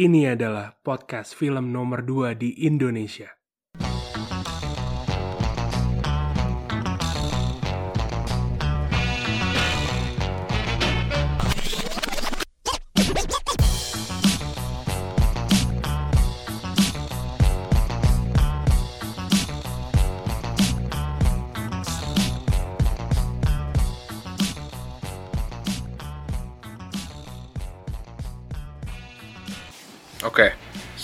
Ini 0.00 0.32
adalah 0.32 0.80
podcast 0.80 1.36
film 1.36 1.76
nomor 1.76 2.00
2 2.00 2.32
di 2.32 2.64
Indonesia. 2.64 3.39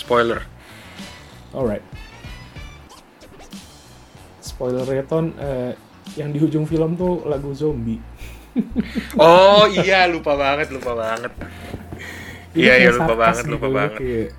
Spoiler. 0.07 0.39
Alright. 1.51 1.83
Spoilernya 4.39 5.03
ton 5.03 5.35
eh, 5.35 5.75
yang 6.15 6.31
di 6.31 6.39
ujung 6.39 6.63
film 6.63 6.95
tuh 6.95 7.27
lagu 7.27 7.51
zombie. 7.51 7.99
Oh 9.21 9.69
iya, 9.69 10.09
lupa 10.09 10.33
banget, 10.33 10.73
lupa 10.73 10.97
banget. 10.97 11.29
Iya, 12.57 12.73
iya, 12.81 12.89
kayak 12.89 12.93
lupa 12.97 13.13
banget, 13.13 13.43
gitu, 13.45 13.53
lupa 13.53 13.67
lu 13.67 13.75
banget. 13.77 13.93
Kayak 14.01 14.29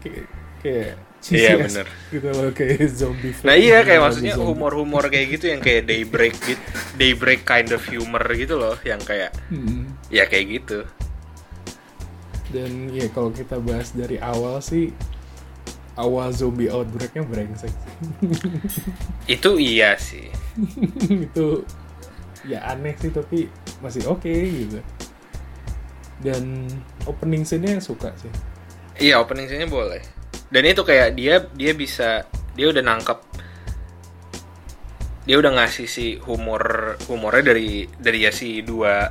kayak, 0.00 0.24
kayak 0.64 0.90
Iya, 1.20 1.52
bener. 1.60 1.86
gitu 2.08 2.28
loh 2.32 2.48
kayak 2.56 2.80
zombie. 2.88 3.34
Nah 3.44 3.52
film, 3.52 3.60
iya 3.60 3.78
kayak 3.84 4.00
lagu 4.00 4.04
maksudnya 4.08 4.34
humor-humor 4.40 5.04
kayak 5.12 5.36
gitu 5.36 5.52
yang 5.52 5.60
kayak 5.60 5.84
daybreak 5.84 6.32
gitu, 6.40 6.62
daybreak 6.96 7.44
kind 7.44 7.68
of 7.76 7.84
humor 7.84 8.24
gitu 8.32 8.56
loh, 8.56 8.72
yang 8.88 9.02
kayak 9.04 9.36
Hmm. 9.52 9.84
ya 10.08 10.24
kayak 10.24 10.46
gitu. 10.48 10.88
Dan 12.50 12.90
ya 12.90 13.06
kalau 13.14 13.30
kita 13.30 13.62
bahas 13.62 13.94
dari 13.94 14.18
awal 14.18 14.58
sih 14.58 14.90
awal 15.98 16.30
zombie 16.34 16.70
outbreaknya 16.70 17.22
brengsek. 17.26 17.72
Itu 19.40 19.58
iya 19.58 19.94
sih. 20.00 20.30
itu 21.26 21.62
ya 22.48 22.64
aneh 22.72 22.96
sih 22.98 23.12
tapi 23.12 23.46
masih 23.84 24.06
oke 24.10 24.30
gitu. 24.30 24.80
Dan 26.20 26.68
opening 27.08 27.46
scene-nya 27.46 27.80
suka 27.80 28.12
sih. 28.18 28.32
Iya 29.00 29.22
opening 29.22 29.48
scene-nya 29.48 29.70
boleh. 29.70 30.02
Dan 30.50 30.66
itu 30.66 30.82
kayak 30.82 31.14
dia 31.14 31.46
dia 31.54 31.72
bisa 31.72 32.26
dia 32.58 32.66
udah 32.68 32.82
nangkep 32.82 33.18
dia 35.30 35.36
udah 35.38 35.52
ngasih 35.62 35.86
si 35.86 36.18
humor 36.26 36.96
humornya 37.06 37.54
dari 37.54 37.86
dari 37.86 38.26
ya 38.26 38.34
si 38.34 38.66
dua 38.66 39.06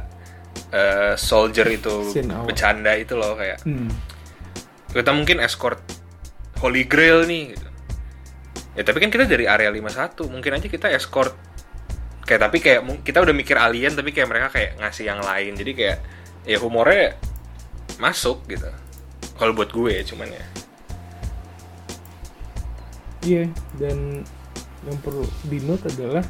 eh, 0.70 1.14
soldier 1.16 1.66
itu 1.68 2.14
bercanda 2.46 2.94
itu 2.94 3.14
loh 3.14 3.34
kayak 3.34 3.62
Hmm. 3.64 3.90
kita 4.90 5.10
mungkin 5.12 5.38
escort 5.40 5.82
Holy 6.60 6.86
Grail 6.86 7.24
nih 7.24 7.56
gitu. 7.56 7.68
Ya 8.76 8.84
tapi 8.84 9.00
kan 9.00 9.10
kita 9.10 9.26
dari 9.26 9.44
area 9.44 9.70
51, 9.70 10.30
mungkin 10.30 10.56
aja 10.56 10.68
kita 10.68 10.88
escort 10.90 11.34
kayak 12.24 12.42
tapi 12.46 12.58
kayak 12.62 12.86
kita 13.02 13.20
udah 13.20 13.34
mikir 13.34 13.58
alien 13.58 13.98
tapi 13.98 14.14
kayak 14.14 14.30
mereka 14.30 14.48
kayak 14.54 14.78
ngasih 14.78 15.10
yang 15.10 15.20
lain. 15.20 15.56
Jadi 15.56 15.72
kayak 15.74 15.98
ya 16.46 16.58
humornya 16.58 17.18
masuk 17.98 18.46
gitu. 18.46 18.70
Kalau 19.36 19.56
buat 19.56 19.72
gue 19.72 20.04
cuman 20.06 20.30
ya. 20.30 20.46
Iya, 23.20 23.44
dan 23.76 24.24
yang 24.88 24.98
perlu 25.04 25.28
di 25.44 25.60
note 25.60 25.92
adalah 25.92 26.24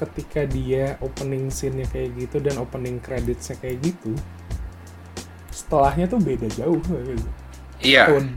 ketika 0.00 0.48
dia 0.48 0.96
opening 1.04 1.52
scene-nya 1.52 1.84
kayak 1.92 2.16
gitu 2.16 2.40
dan 2.40 2.56
opening 2.56 2.96
credits-nya 3.04 3.60
kayak 3.60 3.84
gitu, 3.84 4.16
setelahnya 5.52 6.08
tuh 6.08 6.16
beda 6.16 6.48
jauh 6.56 6.80
gitu. 6.80 7.28
Iya. 7.84 8.08
Tone. 8.08 8.30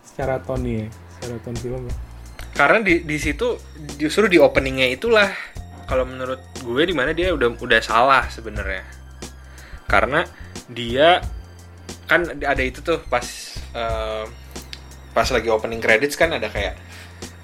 Secara 0.00 0.36
tone 0.40 0.68
ya, 0.68 0.86
secara 1.16 1.36
tone 1.44 1.58
film. 1.60 1.82
Karena 2.52 2.78
di 2.80 3.04
di 3.04 3.16
situ 3.20 3.56
justru 3.96 4.28
di 4.28 4.36
openingnya 4.40 4.88
itulah 4.92 5.28
kalau 5.88 6.08
menurut 6.08 6.40
gue 6.64 6.82
di 6.84 6.94
mana 6.96 7.12
dia 7.12 7.32
udah 7.36 7.52
udah 7.60 7.80
salah 7.84 8.24
sebenarnya. 8.32 8.84
Karena 9.88 10.24
dia 10.68 11.20
kan 12.08 12.28
ada 12.28 12.62
itu 12.64 12.80
tuh 12.80 13.00
pas 13.08 13.24
eh, 13.72 14.24
pas 15.12 15.28
lagi 15.28 15.48
opening 15.52 15.80
credits 15.80 16.16
kan 16.16 16.32
ada 16.32 16.48
kayak 16.48 16.76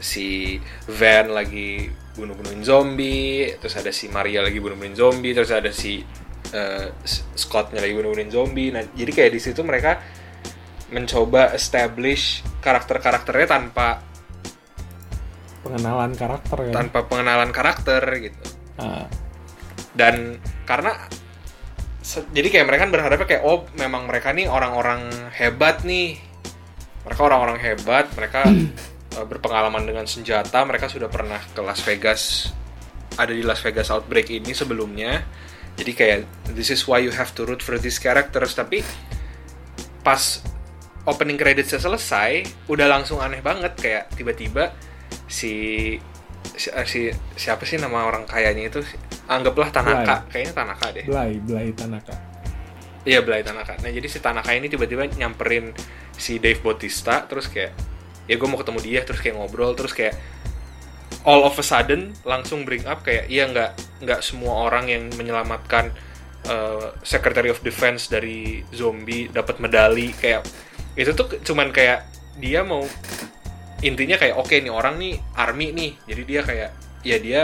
si 0.01 0.59
Van 0.87 1.33
lagi 1.33 1.93
bunuh-bunuhin 2.19 2.61
zombie, 2.61 3.55
terus 3.57 3.79
ada 3.79 3.89
si 3.89 4.11
Maria 4.11 4.43
lagi 4.43 4.59
bunuh-bunuhin 4.59 4.99
zombie, 4.99 5.31
terus 5.31 5.49
ada 5.49 5.71
si 5.71 6.03
S- 7.01 7.23
Scottnya 7.33 7.79
lagi 7.79 7.95
bunuh-bunuhin 7.95 8.29
zombie. 8.29 8.69
Nah, 8.69 8.83
jadi 8.91 9.11
kayak 9.15 9.33
di 9.33 9.41
situ 9.41 9.63
mereka 9.63 10.03
mencoba 10.89 11.53
establish 11.53 12.41
karakter-karakternya 12.59 13.47
tanpa 13.47 14.01
Pengenalan 15.59 16.17
karakter 16.17 16.57
kan. 16.65 16.73
tanpa 16.73 16.99
pengenalan 17.05 17.51
karakter 17.53 18.01
gitu 18.25 18.41
Ah, 18.79 19.05
dan 19.93 20.39
karena 20.65 20.95
jadi 22.33 22.49
kayak 22.49 22.65
mereka 22.65 22.89
kan 22.89 22.93
berharapnya 22.95 23.27
kayak 23.27 23.45
oh 23.45 23.67
memang 23.77 24.07
mereka 24.09 24.33
nih 24.33 24.49
orang-orang 24.49 25.03
hebat 25.35 25.83
nih 25.85 26.17
mereka 27.05 27.21
orang-orang 27.21 27.59
hebat 27.61 28.07
mereka 28.17 28.49
eh, 29.17 29.25
berpengalaman 29.25 29.87
dengan 29.87 30.05
senjata 30.05 30.61
mereka 30.67 30.91
sudah 30.91 31.09
pernah 31.09 31.41
ke 31.41 31.61
Las 31.65 31.81
Vegas 31.85 32.53
ada 33.19 33.35
di 33.35 33.43
Las 33.43 33.61
Vegas 33.67 33.91
Outbreak 33.91 34.31
ini 34.31 34.55
sebelumnya. 34.55 35.27
Jadi 35.75 35.93
kayak 35.95 36.19
this 36.55 36.71
is 36.71 36.87
why 36.87 37.03
you 37.03 37.11
have 37.11 37.35
to 37.35 37.43
root 37.43 37.63
for 37.63 37.75
these 37.79 37.99
characters. 37.99 38.55
Tapi 38.55 38.83
pas 40.07 40.43
opening 41.03 41.35
creditsnya 41.35 41.83
selesai 41.83 42.47
udah 42.71 42.87
langsung 42.87 43.19
aneh 43.19 43.43
banget. 43.43 43.75
Kayak 43.75 44.05
tiba-tiba 44.15 44.71
si 45.27 45.95
si, 46.55 46.71
si 46.87 47.01
siapa 47.35 47.67
sih 47.67 47.79
nama 47.79 48.07
orang 48.07 48.23
kayanya 48.27 48.71
itu? 48.71 48.81
Anggaplah 49.27 49.71
Tanaka. 49.75 50.27
Kayaknya 50.31 50.55
Tanaka 50.55 50.87
deh. 50.95 51.05
Blay, 51.05 51.33
Blay 51.43 51.69
Tanaka. 51.75 52.15
iya 53.07 53.23
Blay 53.23 53.43
Tanaka. 53.43 53.79
Nah 53.83 53.91
jadi 53.91 54.07
si 54.07 54.19
Tanaka 54.23 54.55
ini 54.55 54.71
tiba-tiba 54.71 55.07
nyamperin 55.11 55.75
si 56.15 56.39
Dave 56.43 56.59
Bautista 56.63 57.23
terus 57.27 57.47
kayak 57.51 57.73
ya 58.29 58.37
gue 58.37 58.49
mau 58.49 58.61
ketemu 58.61 58.81
dia 58.85 59.01
terus 59.03 59.21
kayak 59.25 59.37
ngobrol 59.41 59.73
terus 59.75 59.97
kayak 59.97 60.15
all 61.25 61.43
of 61.43 61.57
a 61.59 61.65
sudden 61.65 62.15
langsung 62.23 62.63
bring 62.63 62.85
up 62.85 63.03
kayak 63.03 63.27
iya 63.33 63.49
nggak 63.49 63.73
nggak 64.05 64.21
semua 64.23 64.69
orang 64.69 64.87
yang 64.87 65.09
menyelamatkan 65.17 65.91
uh, 66.47 66.93
Secretary 67.03 67.49
of 67.51 67.65
Defense 67.65 68.07
dari 68.07 68.63
zombie 68.71 69.27
dapat 69.33 69.59
medali 69.59 70.13
kayak 70.15 70.45
itu 70.95 71.11
tuh 71.17 71.41
cuman 71.43 71.73
kayak 71.73 72.07
dia 72.39 72.63
mau 72.63 72.85
intinya 73.83 74.19
kayak 74.19 74.39
oke 74.39 74.55
nih 74.55 74.71
orang 74.71 74.99
nih 74.99 75.19
army 75.35 75.75
nih 75.75 75.91
jadi 76.07 76.23
dia 76.23 76.41
kayak 76.45 76.71
ya 77.07 77.17
dia 77.19 77.43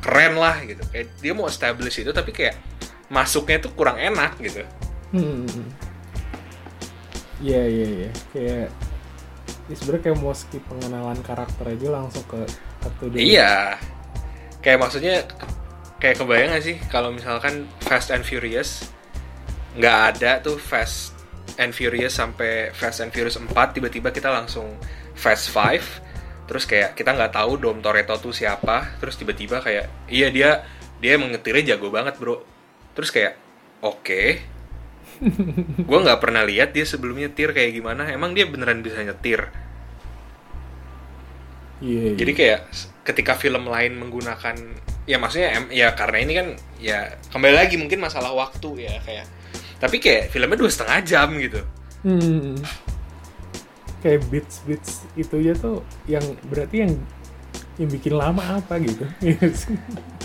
keren 0.00 0.38
lah 0.38 0.62
gitu 0.64 0.80
kayak 0.94 1.10
dia 1.18 1.32
mau 1.34 1.48
establish 1.48 2.00
itu 2.00 2.12
tapi 2.14 2.30
kayak 2.32 2.54
masuknya 3.08 3.58
tuh 3.60 3.72
kurang 3.72 3.96
enak 3.98 4.36
gitu 4.38 4.62
Hmm. 5.08 5.48
Iya, 7.40 7.62
iya, 7.64 7.86
iya. 8.04 8.10
Kayak 8.34 8.68
ya 9.68 9.74
sebenarnya 9.76 10.02
kayak 10.08 10.18
mau 10.18 10.32
skip 10.32 10.64
pengenalan 10.64 11.20
karakter 11.20 11.64
aja 11.68 11.86
langsung 11.92 12.24
ke 12.24 12.40
satu 12.80 13.12
dulu. 13.12 13.20
Iya. 13.20 13.76
Kayak 14.64 14.78
maksudnya 14.82 15.14
kayak 16.02 16.16
kebayang 16.22 16.50
gak 16.54 16.64
sih 16.64 16.76
kalau 16.88 17.10
misalkan 17.10 17.66
Fast 17.82 18.14
and 18.14 18.22
Furious 18.22 18.86
nggak 19.78 19.98
ada 20.14 20.30
tuh 20.42 20.58
Fast 20.58 21.14
and 21.58 21.74
Furious 21.74 22.14
sampai 22.14 22.70
Fast 22.74 23.02
and 23.02 23.10
Furious 23.10 23.38
4 23.38 23.50
tiba-tiba 23.74 24.14
kita 24.14 24.30
langsung 24.30 24.78
Fast 25.18 25.50
5 25.50 26.46
terus 26.48 26.64
kayak 26.64 26.96
kita 26.96 27.12
nggak 27.12 27.34
tahu 27.34 27.60
Dom 27.60 27.82
Toretto 27.82 28.16
tuh 28.16 28.32
siapa 28.32 28.96
terus 29.02 29.18
tiba-tiba 29.18 29.60
kayak 29.60 30.08
iya 30.08 30.32
dia 30.32 30.64
dia 31.02 31.18
emang 31.18 31.30
nyetirnya 31.34 31.74
jago 31.74 31.92
banget 31.92 32.16
bro 32.16 32.40
terus 32.96 33.12
kayak 33.12 33.36
oke 33.84 34.40
gue 35.88 35.98
nggak 35.98 36.20
pernah 36.22 36.46
lihat 36.46 36.74
dia 36.74 36.86
sebelumnya 36.86 37.30
nyetir 37.30 37.50
kayak 37.50 37.74
gimana 37.74 38.06
emang 38.10 38.34
dia 38.34 38.46
beneran 38.46 38.82
bisa 38.82 39.02
nyetir 39.02 39.50
Iya, 41.78 42.14
iya. 42.14 42.16
Jadi 42.18 42.32
kayak 42.34 42.60
ketika 43.06 43.32
film 43.38 43.70
lain 43.70 43.96
menggunakan 43.96 44.56
ya 45.08 45.16
maksudnya 45.16 45.56
ya 45.72 45.96
karena 45.96 46.18
ini 46.20 46.32
kan 46.36 46.46
ya 46.76 47.16
kembali 47.32 47.54
lagi 47.54 47.80
mungkin 47.80 48.02
masalah 48.02 48.34
waktu 48.36 48.84
ya 48.84 49.00
kayak 49.00 49.24
tapi 49.80 50.02
kayak 50.02 50.28
filmnya 50.34 50.58
dua 50.58 50.70
setengah 50.70 50.98
jam 51.06 51.28
gitu. 51.38 51.60
Hmm. 52.02 52.58
Kayak 54.02 54.20
beats 54.30 54.62
beats 54.66 55.06
itu 55.14 55.36
ya 55.38 55.54
tuh 55.54 55.86
yang 56.10 56.22
berarti 56.50 56.86
yang 56.86 56.92
yang 57.78 57.90
bikin 57.90 58.14
lama 58.18 58.58
apa 58.58 58.82
gitu. 58.82 59.06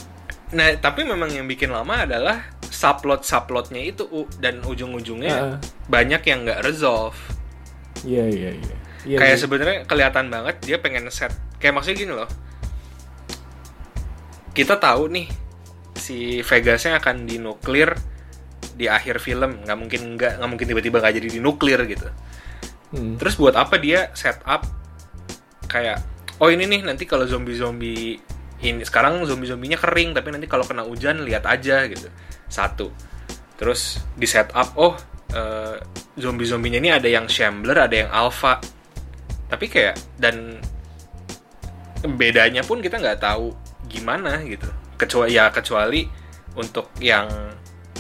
Nah 0.54 0.78
tapi 0.78 1.04
memang 1.04 1.30
yang 1.34 1.50
bikin 1.50 1.74
lama 1.74 2.06
adalah 2.06 2.54
subplot 2.70 3.26
subplotnya 3.26 3.82
itu 3.82 4.06
dan 4.38 4.62
ujung-ujungnya 4.62 5.34
Heeh. 5.34 5.58
banyak 5.90 6.22
yang 6.26 6.46
nggak 6.46 6.62
resolve. 6.66 7.18
Iya 8.06 8.26
iya 8.30 8.52
iya. 8.54 8.76
Iya, 9.04 9.18
kayak 9.20 9.36
iya. 9.36 9.42
sebenarnya 9.42 9.78
kelihatan 9.84 10.32
banget 10.32 10.56
dia 10.64 10.78
pengen 10.80 11.12
set 11.12 11.36
kayak 11.60 11.76
maksudnya 11.76 11.98
gini 12.00 12.14
loh. 12.16 12.30
Kita 14.54 14.78
tahu 14.78 15.10
nih 15.10 15.28
si 15.98 16.40
Vegasnya 16.46 17.02
akan 17.02 17.26
dinuklir 17.26 17.98
di 18.74 18.90
akhir 18.90 19.22
film 19.22 19.62
nggak 19.66 19.78
mungkin 19.78 20.02
nggak 20.18 20.42
nggak 20.42 20.50
mungkin 20.50 20.68
tiba-tiba 20.68 20.98
nggak 20.98 21.14
jadi 21.22 21.30
di 21.30 21.40
nuklir 21.40 21.80
gitu 21.86 22.10
Hmm. 22.94 23.18
terus 23.18 23.34
buat 23.42 23.58
apa 23.58 23.82
dia 23.82 24.14
set 24.14 24.38
up 24.46 24.70
kayak 25.66 25.98
oh 26.38 26.54
ini 26.54 26.70
nih 26.70 26.86
nanti 26.86 27.10
kalau 27.10 27.26
zombie 27.26 27.58
zombie 27.58 28.22
ini 28.64 28.88
sekarang 28.88 29.28
zombie 29.28 29.52
zombinya 29.52 29.76
kering 29.76 30.16
tapi 30.16 30.32
nanti 30.32 30.48
kalau 30.48 30.64
kena 30.64 30.88
hujan 30.88 31.22
lihat 31.28 31.44
aja 31.44 31.84
gitu. 31.92 32.08
Satu. 32.48 32.90
Terus 33.60 34.00
di 34.16 34.26
set 34.26 34.50
up 34.56 34.74
oh 34.80 34.96
zombie 36.16 36.48
zombinya 36.48 36.80
ini 36.80 36.90
ada 36.94 37.10
yang 37.12 37.28
shambler 37.28 37.76
ada 37.76 37.96
yang 37.96 38.10
alpha. 38.10 38.64
Tapi 39.52 39.66
kayak 39.70 40.00
dan 40.18 40.58
bedanya 42.04 42.64
pun 42.66 42.80
kita 42.80 42.98
nggak 42.98 43.20
tahu 43.20 43.52
gimana 43.92 44.42
gitu. 44.48 44.66
Kecuali 44.96 45.36
ya 45.36 45.52
kecuali 45.52 46.08
untuk 46.56 46.96
yang 47.04 47.28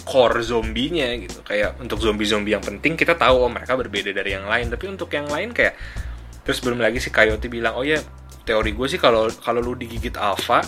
core 0.07 0.41
zombinya 0.41 1.11
gitu. 1.19 1.43
Kayak 1.43 1.79
untuk 1.79 1.99
zombie-zombie 1.99 2.55
yang 2.55 2.63
penting 2.63 2.95
kita 2.95 3.15
tahu 3.15 3.47
oh 3.47 3.51
mereka 3.51 3.75
berbeda 3.75 4.11
dari 4.15 4.35
yang 4.35 4.47
lain. 4.47 4.71
Tapi 4.71 4.85
untuk 4.87 5.11
yang 5.11 5.27
lain 5.27 5.51
kayak 5.51 5.75
terus 6.43 6.59
belum 6.59 6.79
lagi 6.83 6.99
si 6.99 7.07
Coyote 7.07 7.47
bilang 7.47 7.79
oh 7.79 7.87
ya 7.87 7.99
teori 8.43 8.75
gue 8.75 8.87
sih 8.91 8.99
kalau 8.99 9.31
kalau 9.39 9.63
lu 9.63 9.73
digigit 9.79 10.15
alpha 10.19 10.63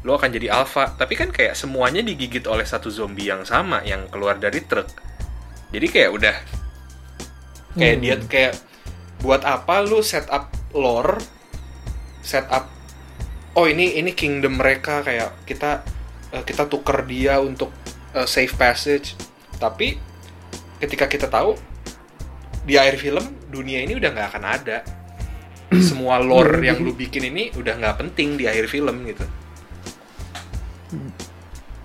lu 0.00 0.16
akan 0.16 0.32
jadi 0.32 0.48
alpha. 0.52 0.96
Tapi 0.96 1.14
kan 1.16 1.28
kayak 1.28 1.52
semuanya 1.56 2.00
digigit 2.00 2.44
oleh 2.48 2.64
satu 2.64 2.88
zombie 2.88 3.28
yang 3.28 3.44
sama 3.44 3.84
yang 3.84 4.08
keluar 4.08 4.40
dari 4.40 4.64
truk. 4.64 4.88
Jadi 5.70 5.86
kayak 5.86 6.10
udah 6.10 6.36
kayak 7.76 7.96
Hmm. 7.96 8.02
dia 8.02 8.16
kayak 8.26 8.54
buat 9.22 9.44
apa 9.46 9.84
lu 9.86 10.02
set 10.02 10.26
up 10.32 10.50
lore 10.74 11.22
set 12.18 12.42
up 12.50 12.66
oh 13.54 13.68
ini 13.68 13.94
ini 14.00 14.10
kingdom 14.10 14.58
mereka 14.58 15.06
kayak 15.06 15.44
kita 15.46 15.84
eh, 16.34 16.42
kita 16.42 16.66
tuker 16.66 17.04
dia 17.06 17.38
untuk 17.38 17.70
eh, 18.16 18.26
safe 18.26 18.56
passage. 18.56 19.14
Tapi 19.60 20.00
ketika 20.80 21.04
kita 21.04 21.28
tahu 21.28 21.54
di 22.64 22.80
akhir 22.80 22.96
film 22.96 23.24
dunia 23.52 23.84
ini 23.84 23.96
udah 24.00 24.08
nggak 24.16 24.28
akan 24.32 24.44
ada 24.48 24.78
semua 25.88 26.18
lore 26.18 26.58
Iya, 26.60 26.74
yang 26.74 26.82
lu 26.82 26.92
bikin 26.94 27.30
ini 27.30 27.54
udah 27.54 27.78
nggak 27.78 27.96
penting 28.02 28.34
di 28.34 28.50
akhir 28.50 28.66
film 28.66 29.06
gitu. 29.06 29.24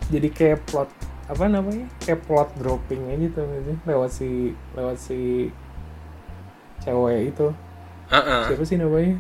Jadi 0.10 0.28
kayak 0.34 0.66
plot 0.70 0.90
apa 1.26 1.46
namanya 1.50 1.90
kayak 2.06 2.22
plot 2.30 2.54
dropping 2.62 3.02
aja 3.10 3.28
tuh 3.34 3.46
gitu, 3.50 3.74
lewat 3.90 4.10
si 4.14 4.54
lewat 4.78 4.98
si 4.98 5.50
cewek 6.82 7.34
itu. 7.34 7.48
Heeh. 8.10 8.42
siapa 8.50 8.64
sih 8.66 8.78
namanya? 8.78 9.18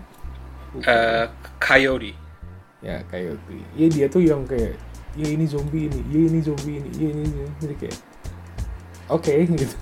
Eh, 0.86 1.26
Coyote. 1.58 2.14
Ya 2.86 3.02
kayak 3.10 3.42
ya 3.74 3.88
dia 3.90 4.06
tuh 4.06 4.22
yang 4.22 4.46
kayak 4.46 4.78
ya 5.16 5.28
ini 5.32 5.48
zombie 5.48 5.88
ini 5.90 6.00
ya 6.12 6.22
ini 6.28 6.40
zombie 6.44 6.78
ini 6.78 6.90
ya 7.00 7.08
ini, 7.10 7.24
ini. 7.24 7.48
jadi 7.58 7.76
kayak 7.82 7.98
oke 9.10 9.34
gitu. 9.62 9.76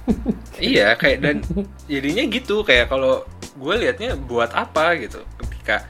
Iya 0.63 0.87
kayak 0.95 1.17
dan 1.19 1.37
jadinya 1.89 2.23
gitu 2.31 2.63
kayak 2.63 2.87
kalau 2.87 3.27
gue 3.53 3.75
liatnya 3.77 4.17
buat 4.17 4.49
apa 4.53 4.97
gitu 4.97 5.21
ketika 5.37 5.85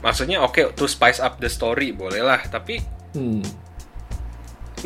maksudnya 0.00 0.40
oke 0.40 0.72
to 0.78 0.86
spice 0.88 1.20
up 1.20 1.36
the 1.42 1.50
story 1.50 1.92
boleh 1.92 2.22
lah 2.22 2.40
tapi 2.48 2.80
hmm. 3.12 3.44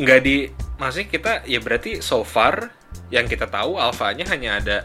nggak 0.01 0.19
di 0.25 0.49
maksudnya 0.81 1.07
kita 1.07 1.31
ya 1.45 1.59
berarti 1.61 2.01
so 2.01 2.25
far 2.25 2.73
yang 3.13 3.29
kita 3.29 3.45
tahu 3.45 3.77
alfanya 3.77 4.25
hanya 4.33 4.57
ada 4.59 4.77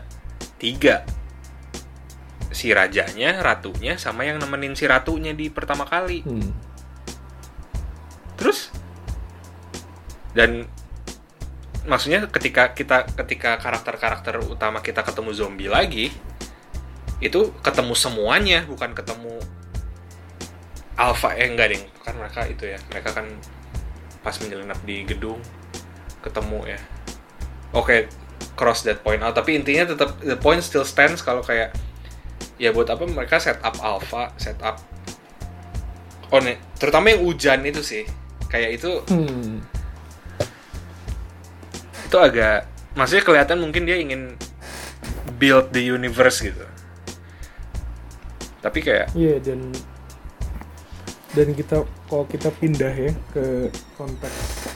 tiga 0.61 1.03
si 2.53 2.73
rajanya 2.73 3.41
ratunya 3.41 3.97
sama 4.01 4.25
yang 4.25 4.41
nemenin 4.41 4.77
si 4.77 4.85
ratunya 4.89 5.33
di 5.33 5.49
pertama 5.53 5.85
kali 5.85 6.25
Hmm. 6.25 6.53
terus 8.39 8.71
dan 10.37 10.71
maksudnya 11.89 12.29
ketika 12.29 12.77
kita 12.77 13.09
ketika 13.25 13.57
karakter-karakter 13.59 14.45
utama 14.45 14.85
kita 14.85 15.01
ketemu 15.03 15.31
zombie 15.33 15.73
lagi 15.73 16.13
itu 17.19 17.51
ketemu 17.67 17.95
semuanya 17.99 18.63
bukan 18.71 18.95
ketemu 18.95 19.43
alpha 20.95 21.35
eh 21.35 21.47
enggak 21.51 21.75
ding. 21.75 21.85
Kan 22.03 22.15
mereka 22.19 22.47
itu 22.47 22.67
ya 22.67 22.79
mereka 22.91 23.15
kan 23.15 23.27
pas 24.23 24.35
menyelinap 24.43 24.79
di 24.87 25.03
gedung 25.07 25.39
ketemu 26.23 26.75
ya. 26.75 26.81
Oke 27.75 28.07
cross 28.55 28.87
that 28.87 29.03
point 29.03 29.23
out. 29.23 29.35
Tapi 29.35 29.59
intinya 29.59 29.91
tetap 29.95 30.19
the 30.23 30.39
point 30.39 30.63
still 30.63 30.87
stands 30.87 31.23
kalau 31.23 31.43
kayak 31.43 31.75
ya 32.59 32.75
buat 32.75 32.91
apa 32.91 33.07
mereka 33.07 33.39
set 33.39 33.63
up 33.63 33.79
alpha 33.79 34.35
set 34.35 34.59
up 34.67 34.83
oh 36.35 36.43
nih 36.43 36.59
terutama 36.79 37.11
yang 37.15 37.23
hujan 37.27 37.63
itu 37.67 37.83
sih. 37.83 38.05
Kayak 38.49 38.81
itu 38.81 38.91
Hmm. 39.11 39.61
itu 42.09 42.17
agak 42.17 42.65
maksudnya 42.97 43.25
kelihatan 43.25 43.59
mungkin 43.61 43.85
dia 43.85 44.01
ingin 44.01 44.35
build 45.37 45.71
the 45.77 45.83
universe 45.85 46.41
gitu 46.41 46.68
tapi 48.69 48.85
kayak 48.85 49.09
Iya 49.17 49.41
dan 49.41 49.73
dan 51.33 51.49
kita 51.57 51.85
kalau 52.09 52.25
kita 52.29 52.49
pindah 52.53 52.93
ya 52.93 53.13
ke 53.33 53.73
konteks 53.97 54.69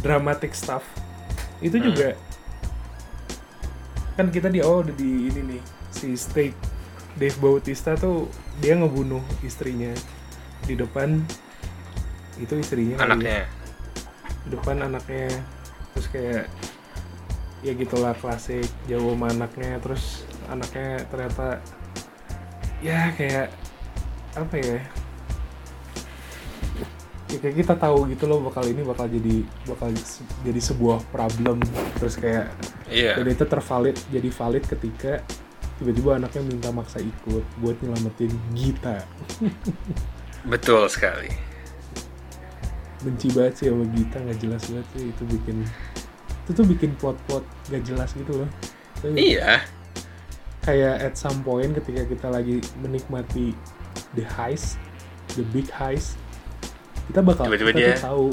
dramatic 0.00 0.54
stuff 0.54 0.82
itu 1.60 1.76
Hmm. 1.76 1.86
juga 1.92 2.08
kan 4.16 4.28
kita 4.28 4.52
di 4.52 4.60
awal 4.60 4.84
udah 4.84 4.96
di 4.96 5.30
ini 5.32 5.40
nih 5.56 5.62
si 5.90 6.12
Steak 6.12 6.52
Dave 7.16 7.36
Bautista 7.40 7.96
tuh 7.96 8.28
dia 8.60 8.76
ngebunuh 8.76 9.22
istrinya 9.42 9.90
di 10.64 10.76
depan 10.76 11.24
itu 12.36 12.54
istrinya 12.56 12.96
ya. 12.96 13.04
anaknya 13.04 13.38
di 14.44 14.48
depan 14.56 14.76
anaknya 14.86 15.28
terus 15.92 16.06
kayak 16.08 16.44
ya 17.60 17.72
gitulah 17.76 18.16
klasik 18.16 18.64
jauh 18.88 19.12
sama 19.12 19.28
anaknya 19.28 19.76
terus 19.84 20.24
anaknya 20.48 21.04
ternyata 21.12 21.60
ya 22.80 23.12
kayak 23.14 23.52
apa 24.36 24.54
ya? 24.56 24.78
Ya 27.30 27.38
kayak 27.38 27.56
kita 27.62 27.74
tahu 27.78 28.10
gitu 28.10 28.26
loh 28.26 28.42
bakal 28.42 28.66
ini 28.66 28.82
bakal 28.82 29.06
jadi 29.06 29.46
bakal 29.68 29.94
jadi 30.42 30.60
sebuah 30.60 31.04
problem. 31.14 31.62
Terus 32.00 32.18
kayak 32.18 32.50
iya. 32.90 33.14
dan 33.14 33.26
itu 33.30 33.44
tervalid 33.46 33.96
jadi 34.10 34.28
valid 34.34 34.64
ketika 34.66 35.22
tiba-tiba 35.78 36.18
anaknya 36.18 36.42
minta 36.44 36.68
maksa 36.74 36.98
ikut 36.98 37.44
buat 37.62 37.76
nyelamatin 37.84 38.32
Gita. 38.56 39.06
Betul 40.52 40.90
sekali. 40.90 41.30
Benci 43.00 43.32
banget 43.32 43.54
sih 43.62 43.66
sama 43.70 43.86
Gita 43.94 44.18
nggak 44.18 44.38
jelas 44.42 44.62
banget 44.66 44.86
sih. 44.96 45.04
Itu 45.14 45.22
bikin 45.28 45.56
itu 46.48 46.50
tuh 46.50 46.66
bikin 46.66 46.90
plot-plot 46.98 47.46
gak 47.70 47.84
jelas 47.86 48.10
gitu 48.10 48.42
loh. 48.42 48.50
Iya 49.06 49.62
kayak 50.60 50.96
at 51.02 51.14
some 51.14 51.40
point 51.40 51.72
ketika 51.74 52.04
kita 52.04 52.26
lagi 52.28 52.60
menikmati 52.78 53.56
the 54.12 54.24
heist 54.26 54.76
the 55.32 55.44
big 55.46 55.66
heist 55.70 56.20
kita 57.06 57.20
bakal 57.20 57.48
Tiba-tiba 57.48 57.70
kita 57.70 57.80
dia- 57.80 57.94
tuh 57.94 58.04
tahu 58.04 58.26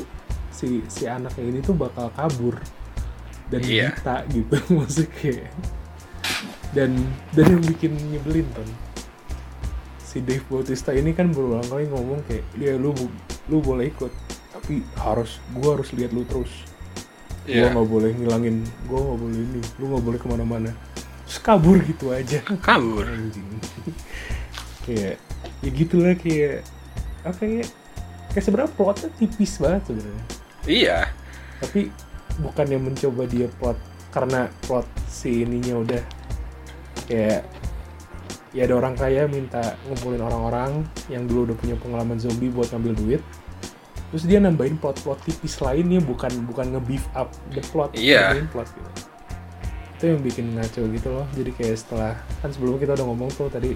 si 0.49 0.67
si 0.87 1.05
anaknya 1.05 1.43
ini 1.45 1.59
tuh 1.61 1.73
bakal 1.73 2.09
kabur 2.11 2.57
dan 3.47 3.61
Iya. 3.61 3.95
Gita 3.95 4.15
gitu 4.27 4.55
maksudnya. 4.75 5.07
Kayak 5.13 5.51
dan 6.75 6.91
dan 7.31 7.45
yang 7.47 7.63
bikin 7.63 7.95
nyebelin 8.11 8.43
kan 8.51 8.67
si 9.97 10.19
Dave 10.19 10.43
Bautista 10.45 10.91
ini 10.91 11.11
kan 11.11 11.31
berulang 11.31 11.63
kali 11.63 11.87
ngomong 11.87 12.19
kayak 12.27 12.43
ya 12.53 12.75
lu 12.75 12.91
lu 13.47 13.57
boleh 13.59 13.87
ikut 13.87 14.11
tapi 14.51 14.83
harus 14.99 15.39
gua 15.55 15.79
harus 15.79 15.89
lihat 15.93 16.11
lu 16.11 16.27
terus. 16.27 16.51
Gua 17.47 17.55
iya. 17.55 17.71
nggak 17.71 17.87
boleh 17.87 18.11
ngilangin 18.13 18.55
gua 18.85 18.99
nggak 18.99 19.19
boleh 19.21 19.37
ini 19.39 19.61
lu 19.79 19.85
nggak 19.87 20.03
boleh 20.03 20.19
ke 20.19 20.27
mana-mana 20.27 20.71
terus 21.27 21.39
kabur 21.43 21.75
gitu 21.83 22.15
aja. 22.15 22.39
Kabur? 22.67 23.03
Anjing. 23.03 23.43
Kayak 24.87 25.19
ya 25.59 25.69
gitulah 25.73 26.15
kayak 26.15 26.63
apa 27.27 27.43
ya 27.43 27.65
kayak 28.31 28.43
sebenarnya 28.45 28.71
plotnya 28.71 29.09
tipis 29.19 29.59
banget 29.59 29.83
sebenarnya. 29.91 30.23
Iya. 30.63 30.99
Tapi 31.59 31.91
bukan 32.39 32.65
yang 32.71 32.83
mencoba 32.87 33.27
dia 33.27 33.51
plot 33.59 33.75
karena 34.15 34.47
plot 34.63 34.87
si 35.11 35.43
ininya 35.43 35.83
udah 35.83 36.01
kayak 37.11 37.43
ya 38.55 38.61
ada 38.63 38.73
orang 38.79 38.95
kaya 38.95 39.27
minta 39.27 39.75
ngumpulin 39.91 40.23
orang-orang 40.23 40.87
yang 41.11 41.27
dulu 41.27 41.51
udah 41.51 41.57
punya 41.59 41.75
pengalaman 41.75 42.15
zombie 42.15 42.47
buat 42.47 42.71
ngambil 42.71 42.93
duit. 42.95 43.21
Terus 44.15 44.23
dia 44.23 44.39
nambahin 44.39 44.79
plot-plot 44.79 45.19
tipis 45.27 45.59
lainnya 45.59 45.99
bukan 45.99 46.31
bukan 46.47 46.79
nge-beef 46.79 47.03
up 47.11 47.27
the 47.51 47.59
plot 47.75 47.91
Iya. 47.91 48.31
nambahin 48.39 48.47
plot 48.55 48.69
gitu 48.71 49.06
itu 49.97 50.03
yang 50.07 50.21
bikin 50.21 50.45
ngaco 50.53 50.81
gitu 50.87 51.09
loh 51.09 51.25
jadi 51.33 51.51
kayak 51.51 51.75
setelah 51.75 52.13
kan 52.39 52.53
sebelumnya 52.53 52.85
kita 52.85 52.93
udah 52.95 53.05
ngomong 53.09 53.29
tuh 53.33 53.49
tadi 53.49 53.73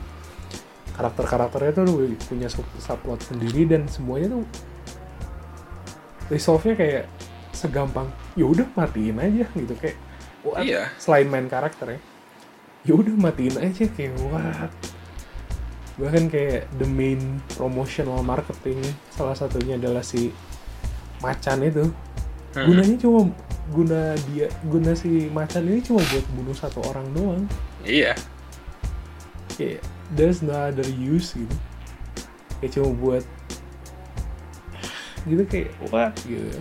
karakter-karakternya 0.93 1.71
tuh 1.73 1.83
udah 1.87 2.07
punya 2.29 2.45
sub- 2.45 2.77
subplot 2.77 3.25
sendiri 3.25 3.65
dan 3.65 3.89
semuanya 3.89 4.37
tuh 4.37 4.43
resolve-nya 6.29 6.75
kayak 6.77 7.03
segampang 7.51 8.07
ya 8.33 8.45
udah 8.45 8.67
matiin 8.73 9.17
aja 9.17 9.45
gitu 9.51 9.73
kayak 9.75 9.97
what? 10.41 10.61
Iya. 10.61 10.87
selain 10.97 11.27
main 11.27 11.49
karakter 11.49 11.97
ya 11.97 11.99
ya 12.81 12.93
udah 12.95 13.13
matiin 13.13 13.57
aja 13.57 13.83
kayak 13.87 14.13
what 14.23 14.71
bahkan 15.99 16.31
kayak 16.31 16.65
the 16.77 16.87
main 16.87 17.19
promotional 17.53 18.21
marketing 18.21 18.79
salah 19.11 19.33
satunya 19.33 19.75
adalah 19.75 20.01
si 20.01 20.29
macan 21.19 21.61
itu 21.61 21.85
Hmm. 22.51 22.67
gunanya 22.67 22.99
cuma 22.99 23.31
guna 23.71 24.13
dia 24.29 24.51
guna 24.67 24.91
si 24.91 25.31
macan 25.31 25.63
ini 25.65 25.79
cuma 25.79 26.03
buat 26.11 26.25
bunuh 26.35 26.55
satu 26.55 26.83
orang 26.85 27.07
doang. 27.15 27.43
Iya. 27.87 28.13
kayak 29.55 29.83
there's 30.15 30.43
no 30.43 30.55
other 30.55 30.87
use 30.87 31.35
gitu. 31.35 31.55
Kayak 32.59 32.71
cuma 32.77 32.89
buat 32.99 33.23
gitu 35.25 35.43
kayak 35.47 35.69
what 35.89 36.13
gitu. 36.27 36.59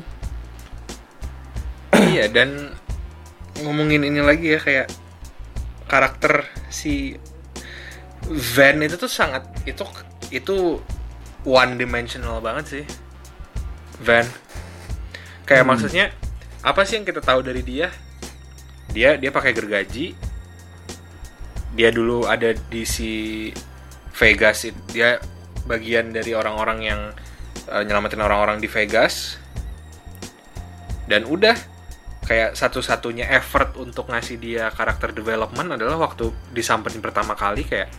Iya 1.97 2.31
dan 2.31 2.75
ngomongin 3.61 4.07
ini 4.07 4.21
lagi 4.25 4.57
ya 4.57 4.61
kayak 4.61 4.89
karakter 5.91 6.47
si 6.71 7.19
Van 8.31 8.79
itu 8.79 8.95
tuh 8.95 9.11
sangat 9.11 9.43
itu 9.67 9.83
itu 10.31 10.79
one 11.43 11.75
dimensional 11.75 12.39
banget 12.39 12.65
sih. 12.69 12.85
Van. 14.05 14.27
Kayak 15.49 15.65
Hmm. 15.67 15.71
maksudnya 15.75 16.07
apa 16.61 16.85
sih 16.85 17.01
yang 17.01 17.07
kita 17.09 17.25
tahu 17.25 17.41
dari 17.41 17.65
dia? 17.65 17.89
Dia 18.93 19.17
dia 19.17 19.33
pakai 19.33 19.57
gergaji. 19.57 20.13
Dia 21.73 21.89
dulu 21.95 22.29
ada 22.29 22.53
di 22.53 22.83
si 22.85 23.49
Vegas 24.13 24.69
dia 24.91 25.17
bagian 25.65 26.13
dari 26.13 26.37
orang-orang 26.37 26.79
yang 26.85 27.01
uh, 27.71 27.83
nyelamatin 27.87 28.21
orang-orang 28.21 28.61
di 28.61 28.69
Vegas. 28.69 29.41
Dan 31.09 31.25
udah 31.25 31.57
kayak 32.29 32.55
satu-satunya 32.55 33.27
effort 33.35 33.75
untuk 33.81 34.07
ngasih 34.13 34.39
dia 34.39 34.71
karakter 34.71 35.11
development 35.11 35.75
adalah 35.75 35.99
waktu 35.99 36.31
disamperin 36.55 37.03
pertama 37.03 37.35
kali 37.35 37.67
kayak 37.67 37.91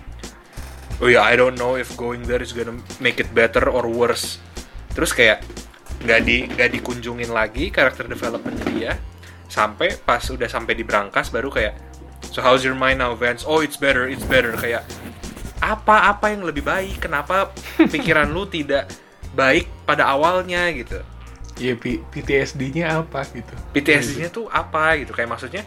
oh 1.03 1.11
ya 1.11 1.27
I 1.27 1.35
don't 1.35 1.59
know 1.59 1.75
if 1.75 1.91
going 1.99 2.23
there 2.23 2.39
is 2.39 2.55
gonna 2.55 2.79
make 3.03 3.17
it 3.17 3.27
better 3.35 3.67
or 3.67 3.89
worse. 3.89 4.39
Terus 4.95 5.11
kayak 5.11 5.43
nggak 6.01 6.19
di 6.25 6.37
nggak 6.49 6.69
dikunjungin 6.81 7.29
lagi 7.29 7.69
karakter 7.69 8.09
developmentnya 8.09 8.67
dia 8.73 8.91
sampai 9.51 9.99
pas 10.01 10.23
udah 10.23 10.47
sampai 10.47 10.73
di 10.73 10.81
brankas 10.81 11.29
baru 11.29 11.51
kayak 11.51 11.75
so 12.31 12.39
how's 12.39 12.63
your 12.63 12.77
mind 12.77 13.03
now 13.03 13.11
Vance? 13.13 13.43
Oh 13.43 13.59
it's 13.59 13.75
better 13.77 14.07
it's 14.07 14.23
better. 14.25 14.55
Kayak 14.55 14.87
apa 15.61 16.09
apa 16.09 16.33
yang 16.33 16.41
lebih 16.47 16.65
baik? 16.65 17.05
Kenapa 17.05 17.51
pikiran 17.77 18.31
lu 18.31 18.47
tidak 18.47 18.89
baik 19.35 19.67
pada 19.85 20.09
awalnya? 20.09 20.65
Gitu. 20.73 20.97
Ya 21.61 21.77
PTSD-nya 21.77 23.05
apa 23.05 23.21
gitu? 23.29 23.53
PTSD-nya 23.75 24.33
tuh 24.33 24.49
apa 24.49 24.97
gitu. 24.97 25.13
Kayak 25.13 25.37
maksudnya 25.37 25.63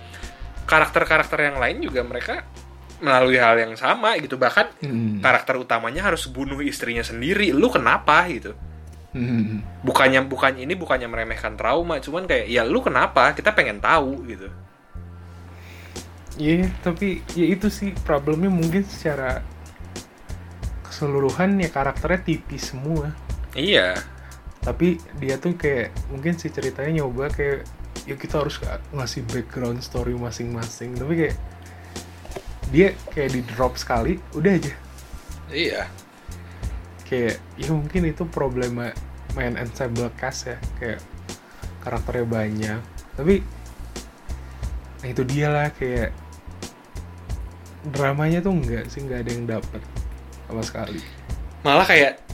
karakter-karakter 0.66 1.38
yang 1.38 1.60
lain 1.60 1.84
juga 1.84 2.02
mereka 2.02 2.42
melalui 3.04 3.36
hal 3.36 3.54
yang 3.60 3.76
sama 3.76 4.16
gitu. 4.18 4.34
Bahkan 4.40 4.82
Hmm. 4.82 5.20
karakter 5.20 5.60
utamanya 5.60 6.08
harus 6.08 6.26
bunuh 6.26 6.58
istrinya 6.64 7.04
sendiri. 7.04 7.52
Lu 7.54 7.68
kenapa? 7.70 8.26
Gitu 8.26 8.56
Hmm. 9.14 9.62
bukannya 9.86 10.26
bukan 10.26 10.58
ini 10.58 10.74
bukannya 10.74 11.06
meremehkan 11.06 11.54
trauma 11.54 12.02
cuman 12.02 12.26
kayak 12.26 12.50
ya 12.50 12.66
lu 12.66 12.82
kenapa 12.82 13.30
kita 13.38 13.54
pengen 13.54 13.78
tahu 13.78 14.26
gitu 14.26 14.50
Iya, 16.34 16.66
tapi 16.82 17.22
ya 17.38 17.46
itu 17.46 17.70
sih 17.70 17.94
problemnya 18.06 18.50
mungkin 18.50 18.82
secara 18.82 19.46
keseluruhan 20.86 21.58
ya 21.62 21.68
karakternya 21.70 22.20
tipis 22.26 22.70
semua. 22.74 23.14
iya 23.54 23.94
Tapi 24.64 24.96
dia 25.20 25.36
tuh 25.38 25.54
kayak 25.54 25.92
mungkin 26.10 26.34
si 26.40 26.48
ceritanya 26.50 27.02
nyoba 27.04 27.28
kayak 27.30 27.68
ya 28.08 28.14
kita 28.16 28.40
harus 28.42 28.56
ngasih 28.92 29.22
background 29.30 29.80
story 29.84 30.14
masing-masing. 30.16 30.96
Tapi 30.96 31.12
kayak 31.20 31.36
dia 32.72 32.88
kayak 33.14 33.30
di 33.36 33.40
drop 33.44 33.76
sekali, 33.78 34.18
udah 34.34 34.52
aja. 34.58 34.74
iya 35.52 35.86
Kayak 37.04 37.40
ya 37.60 37.68
mungkin 37.70 38.02
itu 38.08 38.24
problema 38.28 38.90
main 39.36 39.54
ensemble 39.60 40.08
cast 40.16 40.50
ya, 40.50 40.56
kayak 40.80 41.00
karakternya 41.84 42.26
banyak. 42.26 42.80
Tapi 43.14 43.34
nah 45.04 45.08
itu 45.12 45.22
dia 45.28 45.52
lah 45.52 45.68
kayak 45.68 46.16
dramanya 47.84 48.40
tuh 48.40 48.56
enggak 48.56 48.88
sih 48.88 49.04
nggak 49.04 49.20
ada 49.20 49.30
yang 49.30 49.44
dapet 49.44 49.82
sama 50.48 50.62
sekali. 50.64 51.00
Malah 51.60 51.84
kayak 51.84 52.24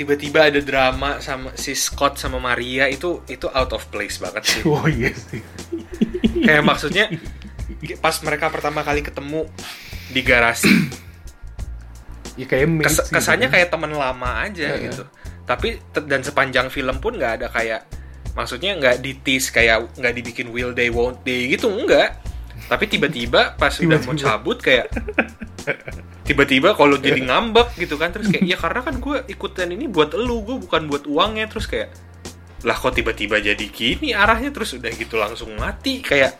tiba-tiba 0.00 0.48
ada 0.48 0.60
drama 0.64 1.20
sama 1.20 1.52
si 1.60 1.76
Scott 1.76 2.16
sama 2.16 2.40
Maria 2.40 2.88
itu 2.88 3.20
itu 3.28 3.44
out 3.52 3.76
of 3.76 3.84
place 3.92 4.16
banget 4.16 4.48
sih. 4.48 4.62
Oh 4.72 4.88
iya 4.88 5.12
sih. 5.12 5.44
Kayak 6.40 6.64
maksudnya 6.64 7.12
pas 8.00 8.16
mereka 8.24 8.48
pertama 8.48 8.80
kali 8.80 9.04
ketemu 9.04 9.44
di 10.08 10.20
garasi 10.24 10.72
ya 12.40 12.46
kayak 12.46 12.66
mates 12.66 12.96
kes- 12.96 13.10
kesannya 13.10 13.46
kan. 13.46 13.54
kayak 13.54 13.68
teman 13.68 13.92
lama 13.92 14.30
aja 14.40 14.68
Iya, 14.70 14.88
gitu. 14.88 15.04
tapi 15.44 15.68
te- 15.84 16.06
dan 16.06 16.20
sepanjang 16.20 16.68
film 16.68 16.96
pun 16.98 17.12
nggak 17.12 17.32
ada 17.36 17.46
kayak 17.48 17.84
maksudnya 18.32 18.72
nggak 18.74 18.96
ditis 18.98 19.50
kayak 19.50 19.92
nggak 19.94 20.14
dibikin 20.14 20.48
will 20.48 20.70
they 20.70 20.88
won't 20.88 21.20
they 21.20 21.44
gitu 21.46 21.68
enggak 21.68 22.16
tapi 22.66 22.86
tiba-tiba 22.86 23.52
pas 23.54 23.74
udah 23.76 23.98
mau 24.00 24.14
cabut 24.14 24.56
kayak 24.56 24.88
tiba-tiba 26.22 26.72
kalau 26.72 26.96
jadi 26.96 27.20
ngambek 27.20 27.74
gitu 27.76 27.96
kan 27.96 28.10
terus 28.10 28.28
kayak 28.28 28.44
ya 28.44 28.56
karena 28.56 28.80
kan 28.80 28.94
gue 28.96 29.16
ikutan 29.26 29.68
ini 29.68 29.86
buat 29.86 30.12
elu 30.12 30.36
gue 30.42 30.56
bukan 30.60 30.86
buat 30.86 31.04
uangnya. 31.04 31.48
Terus 31.48 31.66
kayak 31.66 31.88
lah 32.62 32.76
kok 32.76 32.92
tiba-tiba 32.92 33.40
jadi 33.40 33.64
gini 33.66 34.12
arahnya? 34.12 34.48
Terus 34.50 34.76
udah 34.76 34.90
gitu 34.90 35.16
langsung 35.16 35.50
mati 35.56 35.98
kayak. 36.00 36.36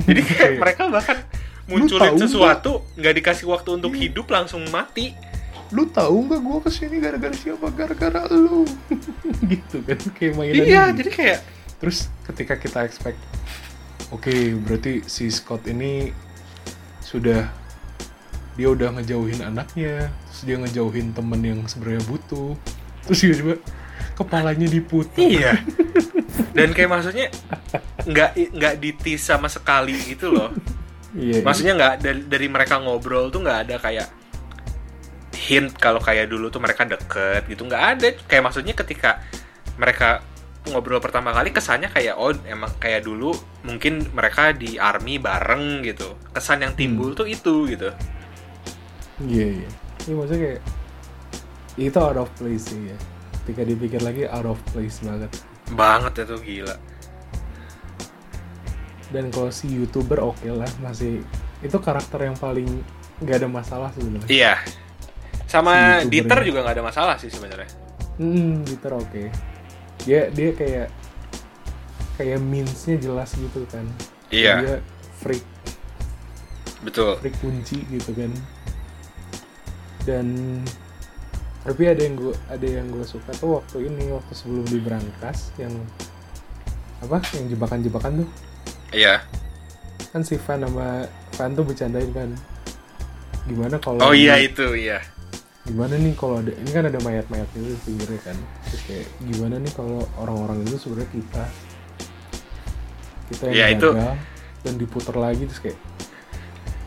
Jadi 0.00 0.20
kayak 0.20 0.38
Kayak, 0.38 0.58
mereka 0.58 0.82
bahkan 0.88 1.18
munculin 1.66 2.16
sesuatu 2.16 2.82
nggak 2.94 3.14
dikasih 3.14 3.46
waktu 3.46 3.68
untuk 3.72 3.92
Iya. 3.92 4.00
hidup 4.08 4.26
langsung 4.26 4.64
mati 4.66 5.12
lu 5.72 5.84
tahu 5.88 6.28
nggak 6.28 6.40
gue 6.40 6.58
ke 6.64 6.70
sini 6.72 6.96
gara-gara 7.00 7.34
siapa? 7.36 7.68
Gara-gara 7.72 8.24
lu. 8.32 8.64
Gitu 9.52 9.84
kan 9.84 9.98
kayak 10.16 10.32
mainan 10.36 10.64
iya 10.64 10.90
gitu. 10.90 11.04
jadi 11.04 11.10
kayak 11.12 11.38
terus 11.78 12.10
ketika 12.26 12.58
kita 12.58 12.82
expect 12.82 13.20
oke 14.10 14.34
berarti 14.66 15.06
si 15.06 15.30
Scott 15.30 15.62
ini 15.70 16.10
sudah 16.98 17.46
dia 18.58 18.68
udah 18.74 18.98
ngejauhin 18.98 19.46
anaknya 19.46 20.10
terus 20.26 20.42
dia 20.42 20.56
ngejauhin 20.58 21.14
temen 21.14 21.40
yang 21.40 21.60
sebenarnya 21.70 22.02
butuh. 22.10 22.58
Terus 23.06 23.18
tiba-tiba 23.22 23.54
kepalanya 24.18 24.66
diputar. 24.66 25.22
Iya. 25.22 25.52
Dan 26.56 26.74
kayak 26.74 26.90
maksudnya 26.90 27.30
nggak 28.02 28.30
nggak 28.58 28.74
ditis 28.82 29.22
sama 29.22 29.46
sekali 29.46 29.94
gitu 30.02 30.34
loh. 30.34 30.50
Iya 31.14 31.40
maksudnya 31.40 31.72
nggak 31.78 31.94
dari, 32.02 32.20
dari 32.26 32.46
mereka 32.50 32.82
ngobrol 32.82 33.30
tuh 33.32 33.40
nggak 33.40 33.58
ada 33.64 33.76
kayak 33.80 34.17
hint 35.48 35.72
kalau 35.80 35.96
kayak 35.96 36.28
dulu 36.28 36.52
tuh 36.52 36.60
mereka 36.60 36.84
deket 36.84 37.48
gitu. 37.48 37.64
Nggak 37.64 37.82
ada. 37.96 38.08
Kayak 38.28 38.52
maksudnya 38.52 38.76
ketika 38.76 39.24
mereka 39.80 40.20
ngobrol 40.68 41.00
pertama 41.00 41.32
kali 41.32 41.48
kesannya 41.48 41.88
kayak 41.88 42.20
oh 42.20 42.36
emang 42.44 42.68
kayak 42.76 43.08
dulu 43.08 43.32
mungkin 43.64 44.04
mereka 44.12 44.52
di 44.52 44.76
army 44.76 45.16
bareng 45.16 45.80
gitu. 45.88 46.20
Kesan 46.36 46.60
yang 46.60 46.76
timbul 46.76 47.16
tuh 47.16 47.24
itu 47.24 47.64
gitu. 47.72 47.88
Iya 49.24 49.64
iya. 49.64 49.70
Iya, 50.04 50.14
maksudnya 50.14 50.40
kayak 50.44 50.60
itu 51.80 51.98
out 51.98 52.18
of 52.20 52.28
place 52.36 52.68
sih 52.68 52.92
ya. 52.92 52.98
Ketika 53.42 53.62
dipikir 53.64 54.00
lagi 54.04 54.28
out 54.28 54.44
of 54.44 54.60
place 54.76 55.00
banget. 55.00 55.32
Banget 55.72 56.12
itu 56.28 56.36
gila. 56.44 56.76
Dan 59.08 59.32
kalau 59.32 59.48
si 59.48 59.72
youtuber 59.72 60.20
oke 60.20 60.44
lah 60.52 60.68
masih 60.84 61.24
itu 61.64 61.76
karakter 61.80 62.28
yang 62.28 62.36
paling 62.36 62.68
nggak 63.24 63.40
ada 63.40 63.48
masalah 63.48 63.88
sebenarnya. 63.96 64.28
Iya 64.28 64.54
sama 65.48 66.04
Si 66.04 66.12
Dieter 66.12 66.44
juga 66.44 66.60
nggak 66.60 66.76
ada 66.76 66.84
masalah 66.84 67.16
sih 67.16 67.32
sebenarnya. 67.32 67.66
Hmm, 68.20 68.60
Twitter 68.68 68.92
oke. 68.92 69.24
Dia 70.04 70.28
dia 70.28 70.50
kayak 70.52 70.88
kayak 72.20 72.38
means-nya 72.44 73.00
jelas 73.00 73.32
gitu 73.32 73.64
kan. 73.72 73.88
iya. 74.28 74.60
Dia 74.60 74.76
freak. 75.24 75.42
Betul. 76.84 77.16
Freak 77.24 77.36
kunci 77.40 77.80
gitu 77.88 78.12
kan. 78.12 78.30
Dan 80.04 80.60
tapi 81.64 81.84
ada 81.88 82.00
yang 82.00 82.16
gua 82.16 82.36
ada 82.52 82.68
yang 82.68 82.86
gue 82.92 83.04
suka 83.04 83.32
tuh 83.36 83.60
waktu 83.60 83.88
ini 83.88 84.08
waktu 84.12 84.32
sebelum 84.32 84.64
di 84.68 84.78
berangkas 84.80 85.52
yang 85.56 85.72
apa 87.00 87.24
yang 87.40 87.48
jebakan-jebakan 87.48 88.24
tuh. 88.24 88.28
Iya. 88.92 89.24
Kan 90.12 90.28
si 90.28 90.36
Van 90.36 90.60
sama 90.60 91.08
Van 91.40 91.50
tuh 91.56 91.64
bercandain 91.64 92.12
kan. 92.12 92.30
Gimana 93.48 93.80
kalau 93.80 94.04
oh 94.04 94.12
iya 94.12 94.36
itu 94.44 94.76
iya 94.76 95.00
gimana 95.68 95.94
nih 95.94 96.16
kalau 96.16 96.40
ada 96.40 96.48
ini 96.50 96.70
kan 96.72 96.88
ada 96.88 96.96
mayat-mayat 96.98 97.48
itu 97.52 97.68
di 97.68 97.78
pinggirnya 97.84 98.20
kan. 98.24 98.36
Terus 98.64 98.82
kayak 98.84 99.06
gimana 99.22 99.54
nih 99.60 99.72
kalau 99.72 100.00
orang-orang 100.16 100.64
itu 100.64 100.76
sebenarnya 100.76 101.10
kita 101.12 101.44
kita 103.28 103.42
yang 103.52 103.54
Ya, 103.54 103.66
itu- 103.70 103.92
dan 104.58 104.74
diputar 104.74 105.14
lagi 105.14 105.44
terus 105.44 105.60
kayak 105.60 105.78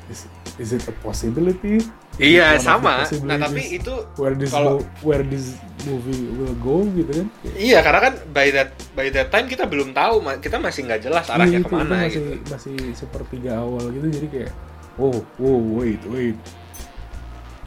is, 0.09 0.25
is 0.57 0.69
it 0.73 0.83
a 0.83 0.93
possibility? 0.99 1.79
Iya 2.17 2.57
the 2.57 2.65
sama. 2.65 3.07
Nah 3.23 3.37
tapi 3.39 3.77
itu 3.77 3.93
where 4.17 4.35
this 4.35 4.51
kalau- 4.51 4.83
where 4.99 5.23
this 5.23 5.55
movie 5.85 6.27
will 6.35 6.53
go 6.59 6.83
gitu 6.91 7.07
kan? 7.07 7.27
Kayak, 7.41 7.55
Iya, 7.57 7.77
karena 7.81 7.99
kan 8.01 8.13
by 8.29 8.47
that 8.51 8.69
by 8.91 9.07
that 9.09 9.29
time 9.29 9.47
kita 9.47 9.63
belum 9.65 9.93
tahu, 9.93 10.19
kita 10.37 10.57
masih 10.57 10.85
nggak 10.85 11.01
jelas 11.01 11.25
arahnya 11.29 11.57
iya, 11.57 11.63
itu- 11.63 11.69
ke 11.69 11.73
mana 11.73 11.95
itu 11.95 11.97
masih 12.03 12.21
gitu. 12.21 12.45
masih 12.49 12.75
sepertiga 12.93 13.51
awal 13.57 13.89
gitu 13.89 14.05
jadi 14.11 14.27
kayak 14.27 14.51
oh 14.97 15.21
oh 15.39 15.59
wait 15.79 16.01
wait. 16.09 16.37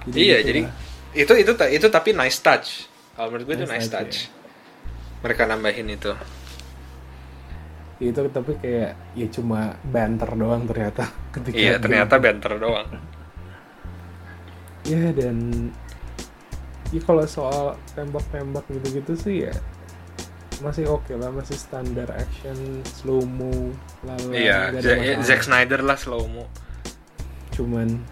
Iya, 0.04 0.44
gitu 0.44 0.48
jadi 0.52 0.60
lah. 0.68 0.72
Itu 1.14 1.32
itu 1.38 1.52
itu 1.70 1.86
tapi 1.88 2.10
nice 2.12 2.38
touch. 2.42 2.68
Kalau 3.14 3.30
menurut 3.30 3.44
gue 3.46 3.54
itu 3.62 3.66
Nice 3.66 3.86
nice 3.86 3.88
touch, 3.88 4.14
touch. 4.14 4.16
Mereka 5.22 5.42
nambahin 5.46 5.88
itu. 5.90 6.12
itu 8.02 8.20
tapi 8.28 8.52
kayak 8.58 8.92
ya 9.14 9.26
cuma 9.30 9.78
banter 9.86 10.26
doang 10.34 10.66
ternyata 10.66 11.06
ketika 11.34 11.56
iya 11.56 11.74
ternyata 11.78 12.18
banter 12.18 12.52
doang 12.58 12.88
ya 14.84 15.14
dan 15.16 15.70
ya 16.92 17.00
kalau 17.00 17.24
soal 17.24 17.78
tembak-tembak 17.96 18.66
gitu-gitu 18.68 19.12
sih 19.16 19.36
ya 19.48 19.54
masih 20.62 20.86
oke 20.86 21.10
lah 21.16 21.30
masih 21.34 21.56
standar 21.58 22.06
action 22.14 22.82
slow 22.86 23.22
mo 23.24 23.72
lala 24.06 24.30
iya 24.30 24.70
Z- 24.78 24.86
masalah. 25.00 25.24
Zack 25.24 25.40
Snyder 25.46 25.80
lah 25.82 25.96
slow 25.98 26.26
mo 26.28 26.44
cuman 27.54 28.02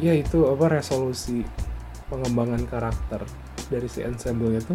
ya 0.00 0.16
itu 0.16 0.48
apa 0.48 0.80
resolusi 0.80 1.44
pengembangan 2.08 2.64
karakter 2.66 3.22
dari 3.68 3.86
si 3.86 4.00
ensemble 4.02 4.56
itu 4.56 4.74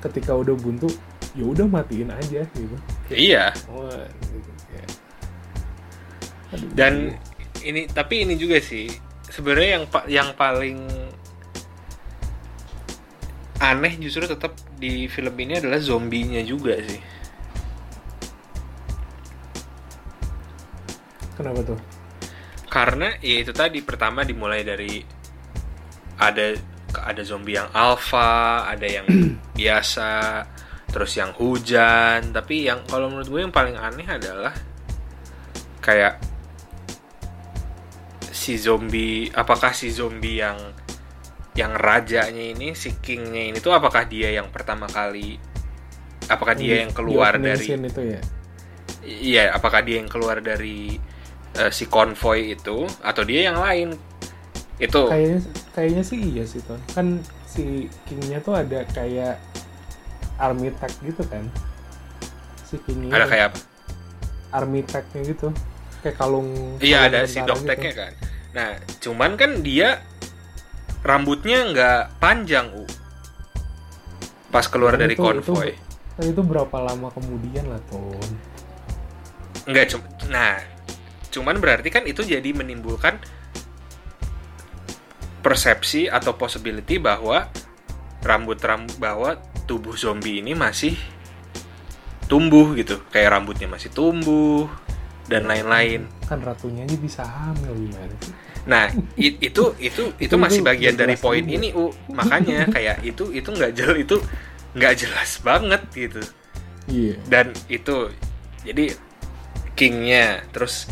ketika 0.00 0.32
udah 0.34 0.56
buntu 0.56 0.88
ya 1.36 1.44
udah 1.44 1.68
matiin 1.68 2.10
aja 2.10 2.42
gitu. 2.56 2.76
Iya. 3.12 3.52
Wah, 3.70 4.08
gitu, 4.08 4.50
kayak. 4.72 4.90
Aduh, 6.56 6.68
dan 6.72 6.94
ini 7.60 7.86
tapi 7.90 8.24
ini 8.24 8.34
juga 8.40 8.58
sih 8.58 8.88
sebenarnya 9.28 9.70
yang 9.80 9.84
yang 10.08 10.28
paling 10.36 10.78
aneh 13.60 13.94
justru 14.00 14.28
tetap 14.28 14.52
di 14.76 15.08
film 15.08 15.34
ini 15.40 15.60
adalah 15.60 15.80
zombinya 15.80 16.40
juga 16.40 16.80
sih. 16.80 17.00
Kenapa 21.34 21.60
tuh 21.66 21.93
karena 22.74 23.14
ya 23.22 23.46
itu 23.46 23.54
tadi 23.54 23.86
pertama 23.86 24.26
dimulai 24.26 24.66
dari 24.66 24.98
ada 26.18 26.58
ada 27.06 27.22
zombie 27.22 27.54
yang 27.54 27.70
alpha 27.70 28.66
ada 28.66 28.82
yang 28.82 29.06
biasa 29.58 30.42
terus 30.90 31.14
yang 31.18 31.30
hujan. 31.34 32.34
Tapi 32.34 32.70
yang 32.70 32.82
kalau 32.86 33.10
menurut 33.10 33.30
gue 33.30 33.40
yang 33.46 33.54
paling 33.54 33.78
aneh 33.78 34.06
adalah 34.06 34.54
kayak 35.78 36.18
si 38.34 38.58
zombie 38.58 39.30
apakah 39.30 39.70
si 39.70 39.94
zombie 39.94 40.42
yang 40.42 40.58
yang 41.54 41.74
rajanya 41.78 42.42
ini 42.42 42.74
si 42.74 42.98
kingnya 42.98 43.54
ini 43.54 43.58
tuh 43.62 43.70
apakah 43.70 44.06
dia 44.10 44.34
yang 44.34 44.50
pertama 44.50 44.90
kali 44.90 45.38
apakah 46.26 46.58
dia 46.58 46.82
yang 46.82 46.90
keluar 46.90 47.38
dari 47.38 47.66
itu 47.70 48.02
ya? 48.02 48.22
Iya, 49.04 49.44
apakah 49.52 49.84
dia 49.84 50.00
yang 50.00 50.08
keluar 50.08 50.40
dari 50.40 50.96
eh, 51.56 51.70
si 51.70 51.86
konvoy 51.86 52.52
itu 52.52 52.84
atau 53.00 53.22
dia 53.22 53.48
yang 53.48 53.58
lain? 53.58 53.94
Itu 54.76 55.06
kayaknya 55.06 55.38
kayaknya 55.70 56.02
sih 56.02 56.18
iya 56.18 56.44
sih 56.44 56.58
ton 56.60 56.78
kan 56.90 57.18
si 57.46 57.86
kingnya 58.04 58.38
tuh 58.38 58.54
ada 58.54 58.82
kayak 58.90 59.38
army 60.34 60.74
tag 60.74 60.90
gitu 60.98 61.22
kan 61.24 61.46
si 62.62 62.74
kingnya 62.82 63.14
ada 63.14 63.26
kayak 63.26 63.54
apa? 63.54 63.58
army 64.50 64.82
tagnya 64.82 65.22
gitu 65.24 65.48
kayak 66.02 66.14
kalung 66.14 66.50
Iya, 66.78 67.06
kalung 67.06 67.08
ada 67.08 67.20
si 67.24 67.38
dokteknya 67.40 67.90
gitu. 67.90 68.00
kan. 68.02 68.12
Nah, 68.52 68.70
cuman 69.00 69.30
kan 69.34 69.50
dia 69.62 69.98
rambutnya 71.02 71.64
nggak 71.66 72.00
panjang, 72.18 72.70
U. 72.70 72.84
Pas 74.48 74.62
keluar 74.68 74.94
Dan 74.94 75.00
dari 75.02 75.14
itu- 75.14 75.24
konvoy. 75.24 75.74
itu, 75.74 76.30
itu 76.30 76.42
berapa 76.44 76.76
lama 76.78 77.10
kemudian 77.10 77.66
lah 77.66 77.82
ton 77.90 78.30
Enggak 79.64 79.90
cuma 79.90 80.04
nah, 80.28 80.60
cuman 81.34 81.58
berarti 81.58 81.90
kan 81.90 82.06
itu 82.06 82.22
jadi 82.22 82.46
menimbulkan 82.54 83.18
persepsi 85.44 86.08
atau 86.08 86.32
possibility 86.38 86.96
bahwa 86.96 87.50
rambut 88.24 88.56
rambut 88.62 88.96
bahwa 88.96 89.36
tubuh 89.68 89.92
zombie 89.98 90.40
ini 90.40 90.56
masih 90.56 90.96
tumbuh 92.24 92.72
gitu, 92.72 93.00
kayak 93.12 93.36
rambutnya 93.36 93.68
masih 93.68 93.92
tumbuh 93.92 94.64
dan 95.28 95.44
lain-lain. 95.44 96.08
kan 96.24 96.40
ratunya 96.40 96.88
aja 96.88 96.96
bisa 96.96 97.22
hamil 97.24 97.72
gimana 97.76 98.14
sih 98.24 98.32
Nah, 98.64 98.88
i- 99.20 99.36
itu 99.44 99.76
itu 99.76 100.02
itu 100.24 100.34
masih 100.40 100.64
bagian 100.64 100.96
dari 100.96 101.20
poin 101.20 101.44
ini, 101.44 101.76
U. 101.76 101.92
Makanya 102.08 102.64
kayak 102.74 103.04
itu 103.04 103.28
itu 103.28 103.48
nggak 103.52 103.76
jelas 103.76 103.98
itu 104.00 104.16
nggak 104.72 104.94
jelas 104.96 105.30
banget 105.44 105.82
gitu. 105.92 106.20
iya 106.88 107.16
Dan 107.28 107.52
itu 107.68 108.08
jadi 108.64 108.96
kingnya 109.76 110.48
terus 110.56 110.88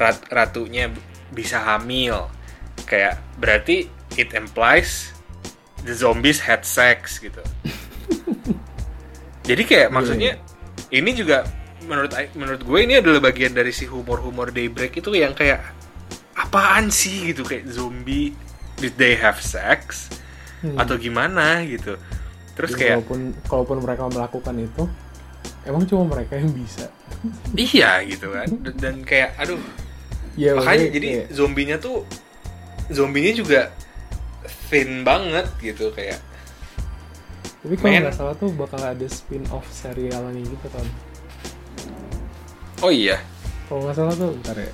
rat- 0.00 0.24
ratunya 0.26 0.88
bisa 1.30 1.60
hamil. 1.60 2.32
Kayak 2.82 3.20
berarti 3.36 3.86
it 4.16 4.32
implies 4.32 5.12
the 5.84 5.92
zombies 5.92 6.40
had 6.40 6.64
sex 6.64 7.20
gitu. 7.20 7.44
Jadi 9.44 9.62
kayak 9.64 9.88
maksudnya 9.90 10.40
ini 10.88 11.10
juga 11.12 11.44
menurut 11.84 12.12
menurut 12.32 12.62
gue 12.62 12.78
ini 12.80 12.94
adalah 12.96 13.20
bagian 13.22 13.52
dari 13.52 13.70
si 13.70 13.84
humor-humor 13.84 14.48
Daybreak 14.48 14.94
itu 14.94 15.10
yang 15.12 15.32
kayak 15.32 15.60
apaan 16.34 16.88
sih 16.88 17.32
gitu 17.32 17.42
kayak 17.42 17.66
zombie 17.66 18.32
did 18.76 18.96
they 18.96 19.12
have 19.14 19.38
sex 19.38 20.08
Hmm. 20.60 20.76
atau 20.76 21.00
gimana 21.00 21.64
gitu. 21.64 21.96
Terus 22.52 22.76
Ya, 22.76 22.76
kayak 22.76 22.96
walaupun 23.00 23.20
kalaupun 23.48 23.76
mereka 23.80 24.02
melakukan 24.06 24.54
itu 24.60 24.82
emang 25.64 25.88
cuma 25.88 26.04
mereka 26.06 26.36
yang 26.36 26.52
bisa 26.52 26.84
iya 27.56 28.04
gitu 28.04 28.28
kan 28.28 28.44
dan 28.76 29.00
kayak 29.00 29.40
aduh 29.40 29.56
ya 30.40 30.56
makanya 30.56 30.88
jadi 30.88 31.08
kayak- 31.12 31.28
zombinya 31.36 31.76
tuh 31.76 32.08
zombinya 32.88 33.32
juga 33.36 33.68
thin 34.72 35.04
banget 35.04 35.44
gitu 35.60 35.92
kayak 35.92 36.16
tapi 37.60 37.76
kalau 37.76 37.92
nggak 37.92 38.16
salah 38.16 38.34
tuh 38.40 38.48
bakal 38.56 38.80
ada 38.80 39.04
spin 39.12 39.44
off 39.52 39.68
serialnya 39.68 40.40
gitu 40.40 40.68
kan 40.72 40.86
oh 42.80 42.88
iya. 42.88 43.20
Kalau 43.68 43.84
nggak 43.84 43.96
salah 44.00 44.14
tuh 44.16 44.32
ntar 44.40 44.56
ya 44.56 44.72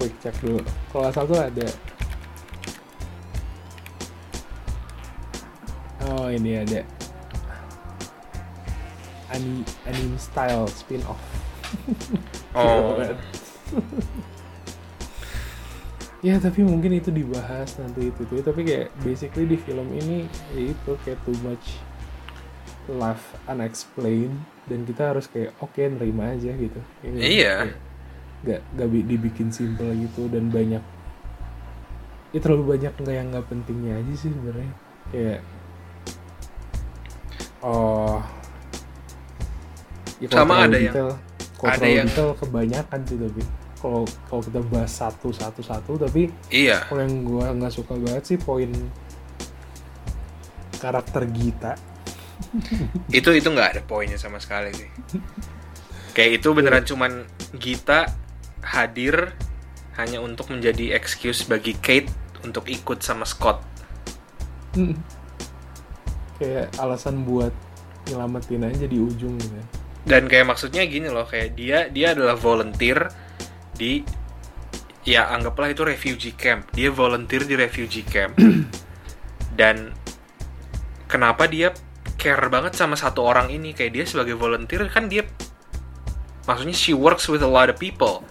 quick 0.00 0.16
check 0.24 0.32
dulu. 0.40 0.58
kalau 0.90 1.04
nggak 1.04 1.14
salah 1.14 1.28
tuh 1.28 1.40
ada. 1.44 1.68
Oh 6.08 6.26
ini 6.32 6.56
ada. 6.56 6.80
Anime 9.28 9.62
anime 9.84 10.16
style 10.16 10.64
spin 10.72 11.04
off 11.04 11.20
oh 12.56 12.96
ya 16.26 16.42
tapi 16.42 16.66
mungkin 16.66 16.90
itu 16.90 17.14
dibahas 17.14 17.78
nanti 17.78 18.10
itu 18.10 18.26
tuh 18.26 18.42
tapi 18.42 18.66
kayak 18.66 18.90
basically 19.00 19.46
di 19.46 19.54
film 19.54 19.86
ini 19.94 20.26
ya 20.50 20.74
itu 20.74 20.90
kayak 21.06 21.22
too 21.22 21.36
much 21.46 21.78
laugh 22.90 23.22
unexplained. 23.46 24.34
Dan 24.66 24.82
kita 24.82 25.14
harus 25.14 25.30
kayak 25.30 25.54
oke 25.62 25.78
nerima 25.78 26.34
aja 26.34 26.50
gitu. 26.50 26.80
Nggak? 27.06 27.22
Iya. 27.22 27.54
Nggak 28.42 28.60
nggak 28.74 28.88
bi- 28.90 29.06
dibikin 29.06 29.54
simple 29.54 29.94
gitu 29.94 30.26
dan 30.26 30.50
banyak 30.50 30.82
ya 32.34 32.38
terlalu 32.42 32.74
banyak 32.74 32.90
nggak 32.98 33.14
yang 33.14 33.30
nggak 33.30 33.46
pentingnya 33.46 33.94
aja 33.94 34.12
sih 34.18 34.30
sebenarnya. 34.34 34.72
Kayak 35.14 35.40
oh 37.62 38.18
ya 40.18 40.26
Sama 40.34 40.66
ada 40.66 40.74
yang- 40.74 40.90
detail, 40.90 41.10
kalau 41.54 41.70
ada 41.70 41.86
yang- 41.86 42.08
detail 42.10 42.30
kebanyakan 42.34 43.00
sih 43.06 43.16
tapi 43.22 43.42
kalau 43.80 44.08
kalau 44.28 44.42
kita 44.42 44.60
bahas 44.72 44.92
satu 44.92 45.30
satu 45.30 45.60
satu 45.60 46.00
tapi 46.00 46.32
iya. 46.48 46.84
kalau 46.88 47.04
yang 47.04 47.24
gua 47.24 47.52
nggak 47.52 47.72
suka 47.72 47.92
banget 47.96 48.24
sih 48.34 48.38
poin 48.40 48.72
karakter 50.76 51.24
Gita. 51.32 51.72
Itu 53.18 53.32
itu 53.32 53.48
nggak 53.48 53.68
ada 53.76 53.82
poinnya 53.82 54.20
sama 54.20 54.38
sekali 54.38 54.70
sih. 54.76 54.88
Kayak 56.12 56.40
itu 56.40 56.48
beneran 56.52 56.84
cuman 56.84 57.12
Gita 57.56 58.12
hadir 58.64 59.32
hanya 59.96 60.20
untuk 60.20 60.52
menjadi 60.52 60.96
excuse 60.96 61.44
bagi 61.48 61.76
Kate 61.80 62.08
untuk 62.44 62.68
ikut 62.68 63.00
sama 63.00 63.24
Scott. 63.24 63.60
Kayak 66.40 66.68
alasan 66.76 67.24
buat 67.24 67.52
nyelamatin 68.12 68.68
aja 68.68 68.84
di 68.84 69.00
ujung 69.00 69.40
gitu. 69.40 69.56
Dan 70.06 70.30
kayak 70.30 70.54
maksudnya 70.54 70.86
gini 70.86 71.10
loh 71.10 71.26
kayak 71.26 71.58
dia 71.58 71.90
dia 71.90 72.14
adalah 72.14 72.38
volunteer 72.38 73.10
di 73.76 74.02
ya 75.06 75.30
anggaplah 75.30 75.70
itu 75.70 75.86
refugee 75.86 76.34
camp. 76.34 76.66
Dia 76.74 76.90
volunteer 76.90 77.46
di 77.46 77.54
refugee 77.54 78.02
camp. 78.02 78.34
Dan 79.60 79.94
kenapa 81.06 81.46
dia 81.46 81.70
care 82.18 82.48
banget 82.50 82.74
sama 82.74 82.98
satu 82.98 83.22
orang 83.22 83.52
ini? 83.54 83.76
Kayak 83.76 83.92
dia 83.94 84.04
sebagai 84.04 84.34
volunteer 84.34 84.82
kan 84.90 85.06
dia 85.06 85.22
maksudnya 86.48 86.74
she 86.74 86.96
works 86.96 87.30
with 87.30 87.46
a 87.46 87.48
lot 87.48 87.70
of 87.70 87.78
people. 87.78 88.26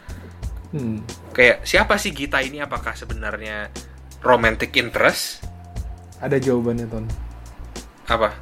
Hmm. 0.76 1.00
kayak 1.32 1.64
siapa 1.64 1.96
sih 1.96 2.12
Gita 2.12 2.44
ini? 2.44 2.60
Apakah 2.60 2.92
sebenarnya 2.92 3.72
romantic 4.20 4.76
interest? 4.76 5.48
Ada 6.20 6.36
jawabannya 6.36 6.84
ton. 6.92 7.08
Apa? 8.12 8.36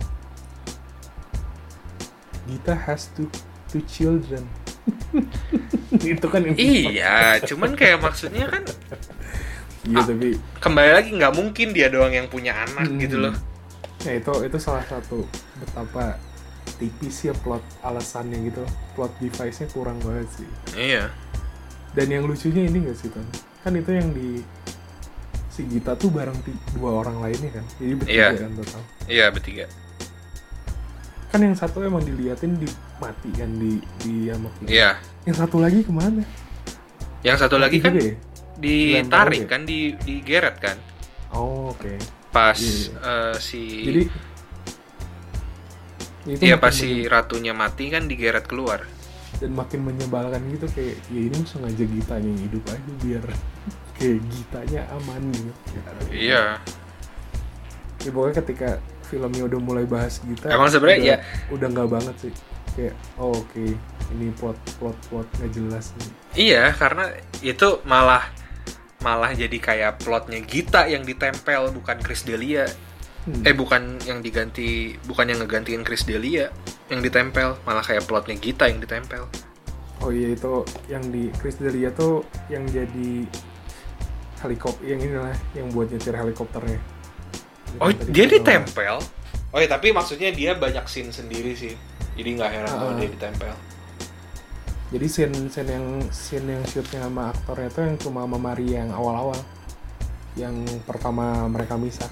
Gita 2.50 2.74
has 2.74 3.14
two 3.14 3.30
two 3.70 3.86
children 3.86 4.50
itu 6.04 6.28
kan 6.28 6.42
iya 6.56 7.40
cuman 7.40 7.72
kayak 7.74 8.02
maksudnya 8.02 8.50
kan 8.50 8.64
iya 9.84 10.00
tapi 10.02 10.36
kembali 10.60 10.92
lagi 10.92 11.10
nggak 11.14 11.34
mungkin 11.34 11.68
dia 11.72 11.88
doang 11.88 12.12
yang 12.12 12.28
punya 12.28 12.56
anak 12.64 12.88
Hmm. 12.88 13.00
gitu 13.00 13.20
loh. 13.20 13.36
Ya 14.04 14.20
itu 14.20 14.32
itu 14.44 14.58
salah 14.60 14.84
satu 14.84 15.24
betapa 15.60 16.20
tipis 16.76 17.24
ya 17.24 17.36
plot 17.36 17.64
alasannya 17.80 18.48
gitu 18.48 18.64
plot 18.96 19.12
device-nya 19.20 19.68
kurang 19.72 19.96
banget 20.04 20.28
sih. 20.36 20.50
Iya. 20.76 21.08
Dan 21.96 22.08
yang 22.10 22.24
lucunya 22.26 22.68
ini 22.68 22.84
gak 22.84 22.98
sih 22.98 23.08
Ton? 23.08 23.24
Kan 23.64 23.76
itu 23.76 23.92
yang 23.92 24.12
di 24.12 24.44
si 25.48 25.64
Gita 25.64 25.94
tuh 25.94 26.10
bareng 26.10 26.36
dua 26.76 27.06
orang 27.06 27.22
lainnya 27.22 27.54
kan? 27.54 27.66
Jadi 27.80 27.94
bertiga 27.96 28.16
Iya. 28.16 28.28
kan 28.40 28.52
total. 28.58 28.82
Iya 29.08 29.26
bertiga 29.32 29.66
kan 31.34 31.42
yang 31.42 31.58
satu 31.58 31.82
emang 31.82 32.06
diliatin 32.06 32.62
di 32.62 32.70
mati 33.02 33.34
kan 33.34 33.50
di 33.58 33.82
di 34.06 34.30
sama 34.30 34.54
Gita. 34.62 34.70
iya. 34.70 34.92
Yang 35.26 35.38
satu 35.42 35.58
lagi 35.58 35.82
ke 35.82 35.90
mana? 35.90 36.22
Yang 37.26 37.38
satu 37.42 37.58
lagi 37.58 37.82
kan 37.82 37.98
ya? 37.98 38.14
ditarik 38.62 39.50
kan 39.50 39.66
di 39.66 39.98
di 39.98 40.22
Geret 40.22 40.62
kan? 40.62 40.78
Oh 41.34 41.74
oke. 41.74 41.98
Pas 42.30 42.54
Iya, 42.54 43.02
eh, 43.02 43.36
si 43.42 43.62
jadi 43.82 44.04
iya 46.40 46.56
pas 46.62 46.70
si 46.70 47.10
ratunya 47.10 47.58
mati 47.58 47.90
kan 47.90 48.06
di 48.06 48.14
Geret 48.14 48.46
keluar. 48.46 48.86
Dan 49.42 49.58
makin 49.58 49.90
menyebalkan 49.90 50.46
gitu 50.54 50.70
kayak 50.70 51.02
ya 51.10 51.22
ini 51.34 51.38
sengaja 51.50 51.82
Gitanya 51.82 52.30
yang 52.30 52.42
hidup 52.46 52.64
aja 52.70 52.92
biar 53.02 53.26
kayak 53.98 54.22
Gitanya 54.30 54.82
aman 55.02 55.34
gitu. 55.34 55.82
Iya. 56.14 56.62
Ya 58.06 58.10
pokoknya 58.14 58.36
ketika 58.46 58.70
filmnya 59.14 59.46
udah 59.46 59.60
mulai 59.62 59.86
bahas 59.86 60.18
Gita 60.26 60.50
Emang 60.50 60.74
sebenarnya 60.74 60.98
udah, 60.98 61.10
ya- 61.14 61.22
udah 61.54 61.68
nggak 61.70 61.90
banget 61.94 62.16
sih. 62.18 62.34
Kayak 62.74 62.94
oh 63.22 63.38
oke 63.38 63.66
ini 64.10 64.28
plot 64.34 64.58
plot 64.82 64.98
plot 65.14 65.28
nggak 65.38 65.52
jelas 65.54 65.94
nih. 66.02 66.10
Iya 66.34 66.74
karena 66.74 67.14
itu 67.46 67.78
malah 67.86 68.26
malah 69.06 69.30
jadi 69.38 69.54
kayak 69.54 70.02
plotnya 70.02 70.42
Gita 70.42 70.90
yang 70.90 71.06
ditempel 71.06 71.70
bukan 71.70 72.02
Chris 72.02 72.26
Delia. 72.26 72.66
Hmm. 73.24 73.40
eh 73.48 73.56
bukan 73.56 74.04
yang 74.04 74.20
diganti 74.20 75.00
bukan 75.08 75.32
yang 75.32 75.40
ngegantiin 75.40 75.88
Chris 75.88 76.04
Delia 76.04 76.52
yang 76.92 77.00
ditempel 77.00 77.56
malah 77.64 77.80
kayak 77.80 78.04
plotnya 78.04 78.36
Gita 78.36 78.68
yang 78.68 78.84
ditempel. 78.84 79.30
Oh 80.04 80.12
iya 80.12 80.36
itu 80.36 80.68
yang 80.92 81.08
di 81.08 81.32
Chris 81.40 81.56
Delia 81.56 81.88
tuh 81.96 82.28
yang 82.52 82.68
jadi 82.68 83.24
helikopter 84.44 84.84
yang 84.84 85.00
inilah 85.00 85.32
yang 85.56 85.72
buat 85.72 85.88
nyetir 85.88 86.12
helikopternya 86.12 86.80
oh 87.80 87.90
dia 87.90 88.26
ditempel? 88.26 88.96
Oh 89.50 89.60
ya 89.62 89.70
tapi 89.70 89.90
maksudnya 89.90 90.30
dia 90.30 90.54
banyak 90.54 90.86
scene 90.86 91.10
sendiri 91.10 91.54
sih. 91.54 91.74
Jadi 92.14 92.30
nggak 92.38 92.52
heran 92.52 92.70
kalau 92.70 92.94
Ah. 92.94 92.98
dia 92.98 93.10
ditempel. 93.10 93.54
Jadi 94.94 95.06
scene 95.08 95.38
scene 95.50 95.72
yang 95.72 95.86
scene 96.10 96.48
yang 96.48 96.64
shootnya 96.64 97.02
sama 97.02 97.30
aktornya 97.30 97.70
tuh 97.70 97.82
yang 97.86 97.98
cuma 97.98 98.26
sama 98.26 98.38
Maria 98.38 98.86
yang 98.86 98.92
awal-awal. 98.92 99.38
Yang 100.34 100.56
pertama 100.86 101.46
mereka 101.48 101.78
misah. 101.78 102.10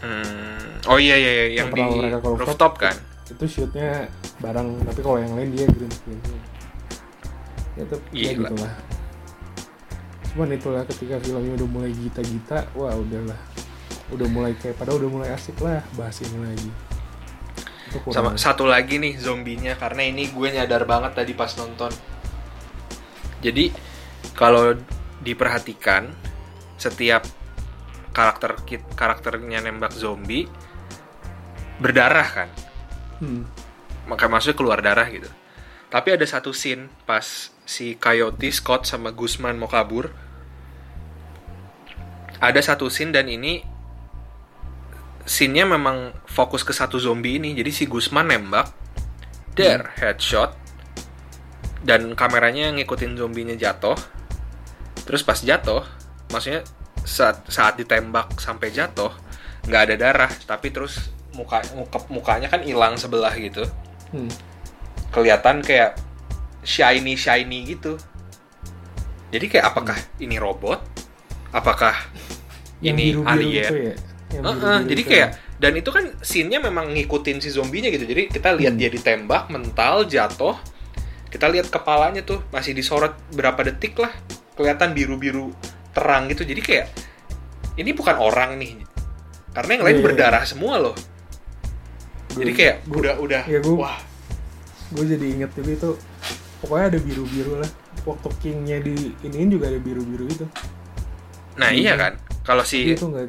Hmm. 0.00 0.80
oh 0.88 0.96
iya 0.96 1.12
iya, 1.14 1.30
iya. 1.30 1.44
Yang 1.44 1.54
Yang 1.54 1.66
di 1.66 1.72
pertama 1.76 1.94
mereka 2.00 2.16
rooftop. 2.24 2.40
rooftop 2.40 2.72
kan? 2.78 2.96
Itu 3.28 3.44
shootnya 3.46 3.90
bareng. 4.40 4.68
Tapi 4.82 5.00
kalau 5.04 5.18
yang 5.20 5.34
lain 5.36 5.50
dia 5.52 5.66
green 5.68 5.92
screen. 5.92 6.18
Ya 7.78 7.82
itu 7.86 7.96
ya 8.10 8.30
gitu 8.34 8.54
lah 8.58 8.72
cuman 10.32 10.54
itulah 10.54 10.82
ketika 10.86 11.18
filmnya 11.18 11.58
udah 11.58 11.68
mulai 11.68 11.90
gita-gita 11.94 12.70
wah 12.78 12.94
udahlah. 12.94 13.40
Udah 14.10 14.26
mulai 14.26 14.54
kayak 14.58 14.78
pada 14.78 14.94
udah 14.94 15.08
mulai 15.10 15.28
asik 15.34 15.58
lah 15.62 15.82
bahas 15.94 16.18
ini 16.22 16.38
lagi. 16.42 16.70
Sama 18.10 18.38
satu 18.38 18.66
lagi 18.66 18.98
nih 19.02 19.18
zombinya. 19.18 19.74
Karena 19.74 20.06
ini 20.06 20.30
gue 20.30 20.48
nyadar 20.50 20.86
banget 20.86 21.18
tadi 21.18 21.32
pas 21.34 21.50
nonton. 21.58 21.90
Jadi 23.42 23.70
kalau 24.34 24.78
diperhatikan 25.22 26.10
setiap 26.78 27.26
karakter 28.10 28.58
kit- 28.66 28.90
karakternya 28.98 29.62
nembak 29.62 29.94
zombie 29.94 30.46
berdarah 31.78 32.28
kan? 32.28 32.50
Hmm. 33.20 33.44
maka 34.08 34.32
maksudnya 34.32 34.56
keluar 34.56 34.80
darah 34.80 35.04
gitu 35.12 35.28
tapi 35.90 36.14
ada 36.14 36.22
satu 36.22 36.54
scene 36.54 36.86
pas 37.02 37.50
si 37.66 37.98
Coyote 37.98 38.46
Scott 38.54 38.86
sama 38.86 39.10
Guzman 39.10 39.58
mau 39.58 39.66
kabur. 39.66 40.06
Ada 42.38 42.62
satu 42.62 42.86
scene 42.86 43.10
dan 43.10 43.26
ini 43.26 43.60
scene-nya 45.26 45.66
memang 45.66 46.14
fokus 46.30 46.62
ke 46.62 46.70
satu 46.70 47.02
zombie 47.02 47.42
ini. 47.42 47.58
Jadi 47.58 47.70
si 47.74 47.84
Guzman 47.90 48.30
nembak 48.30 48.70
der 49.58 49.90
headshot 49.98 50.54
dan 51.82 52.14
kameranya 52.14 52.70
ngikutin 52.70 53.18
zombinya 53.18 53.58
jatuh. 53.58 53.98
Terus 55.02 55.26
pas 55.26 55.42
jatuh 55.42 55.82
maksudnya 56.30 56.62
saat 57.02 57.50
saat 57.50 57.74
ditembak 57.82 58.38
sampai 58.38 58.70
jatuh 58.70 59.10
nggak 59.66 59.82
ada 59.90 59.94
darah. 59.98 60.32
Tapi 60.46 60.70
terus 60.70 61.10
muka, 61.34 61.66
muka 61.74 61.98
mukanya 62.14 62.46
kan 62.46 62.62
hilang 62.62 62.94
sebelah 62.94 63.34
gitu. 63.34 63.66
Hmm. 64.14 64.49
Kelihatan 65.10 65.60
kayak 65.60 65.98
shiny 66.62 67.14
shiny 67.14 67.66
gitu. 67.68 67.98
Jadi 69.30 69.46
kayak 69.46 69.66
apakah 69.68 69.94
ini 70.18 70.36
robot? 70.36 70.82
Apakah 71.50 71.94
Yang 72.78 72.94
ini 72.94 73.04
biru-biru 73.12 73.28
alien? 73.28 73.62
gitu 73.64 73.76
ya? 73.76 73.94
Yang 74.30 74.42
Heeh, 74.42 74.54
biru-biru 74.54 74.86
jadi 74.86 75.00
itu 75.00 75.10
kayak 75.10 75.28
ya. 75.28 75.38
dan 75.56 75.72
itu 75.76 75.90
kan 75.90 76.04
scene-nya 76.20 76.58
memang 76.60 76.86
ngikutin 76.90 77.38
si 77.38 77.48
zombinya 77.48 77.88
gitu. 77.88 78.04
Jadi 78.04 78.22
kita 78.28 78.54
lihat 78.54 78.74
Hmm. 78.74 78.80
dia 78.80 78.88
ditembak 78.88 79.42
mental 79.48 80.04
jatuh. 80.04 80.56
Kita 81.26 81.46
lihat 81.46 81.68
kepalanya 81.68 82.22
tuh 82.22 82.42
masih 82.48 82.72
disorot 82.72 83.14
berapa 83.30 83.62
detik 83.64 83.94
lah. 83.96 84.10
Kelihatan 84.54 84.92
biru-biru 84.92 85.54
terang 85.90 86.26
gitu. 86.26 86.42
Jadi 86.42 86.60
kayak 86.60 86.86
ini 87.76 87.90
bukan 87.90 88.14
orang 88.14 88.58
nih. 88.58 88.82
Karena 89.50 89.70
yang 89.72 89.84
lain 89.84 89.90
Iya, 89.90 89.98
iya, 89.98 90.06
berdarah 90.06 90.44
semua 90.44 90.74
loh. 90.76 90.94
Jadi 92.30 92.46
Gua- 92.46 92.56
kayak 92.56 92.76
gua- 92.84 92.98
udah 93.00 93.14
udah 93.16 93.42
ya 93.44 93.58
gua- 93.60 93.78
wah 93.80 93.96
gue 94.90 95.04
jadi 95.06 95.26
inget 95.38 95.50
juga 95.54 95.70
itu 95.78 95.90
pokoknya 96.60 96.86
ada 96.96 97.00
biru-biru 97.00 97.52
lah 97.62 97.70
waktu 98.08 98.28
Kingnya 98.42 98.78
di 98.82 99.14
iniin 99.26 99.50
juga 99.54 99.70
ada 99.70 99.78
biru-biru 99.80 100.26
itu 100.28 100.46
nah 101.58 101.70
iya 101.74 101.94
Hmm. 101.94 102.00
kan 102.00 102.12
kalau 102.46 102.64
si 102.64 102.96
itu 102.96 103.04
nggak 103.10 103.26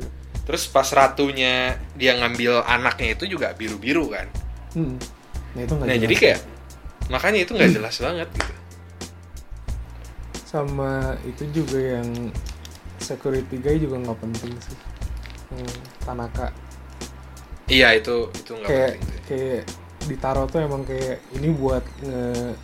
terus 0.48 0.66
pas 0.68 0.88
ratunya 0.90 1.78
dia 1.96 2.18
ngambil 2.18 2.66
anaknya 2.66 3.16
itu 3.18 3.26
juga 3.38 3.54
biru-biru 3.54 4.10
kan 4.12 4.28
hmm. 4.76 4.98
nah 5.56 5.62
itu 5.64 5.74
nggak 5.76 5.90
nah 5.90 5.96
jelas. 5.96 6.04
jadi 6.04 6.16
kayak 6.18 6.40
makanya 7.12 7.40
itu 7.46 7.52
nggak 7.58 7.72
jelas 7.76 7.96
banget 8.02 8.30
gitu 8.38 8.54
sama 10.52 11.16
itu 11.24 11.44
juga 11.56 11.80
yang 12.02 12.10
security 13.00 13.58
guy 13.64 13.78
juga 13.82 13.96
nggak 14.04 14.20
penting 14.24 14.54
sih 14.66 14.78
yang 15.54 15.70
Tanaka 16.06 16.48
iya 17.76 17.88
itu 18.00 18.30
itu 18.40 18.52
nggak 18.60 18.74
penting 18.78 19.02
sih. 19.12 19.22
kayak 19.28 19.64
ditaruh 20.06 20.46
tuh 20.46 20.60
emang 20.60 20.82
kayak 20.82 21.22
ini 21.34 21.50
buat 21.52 21.84
nge 22.02 22.56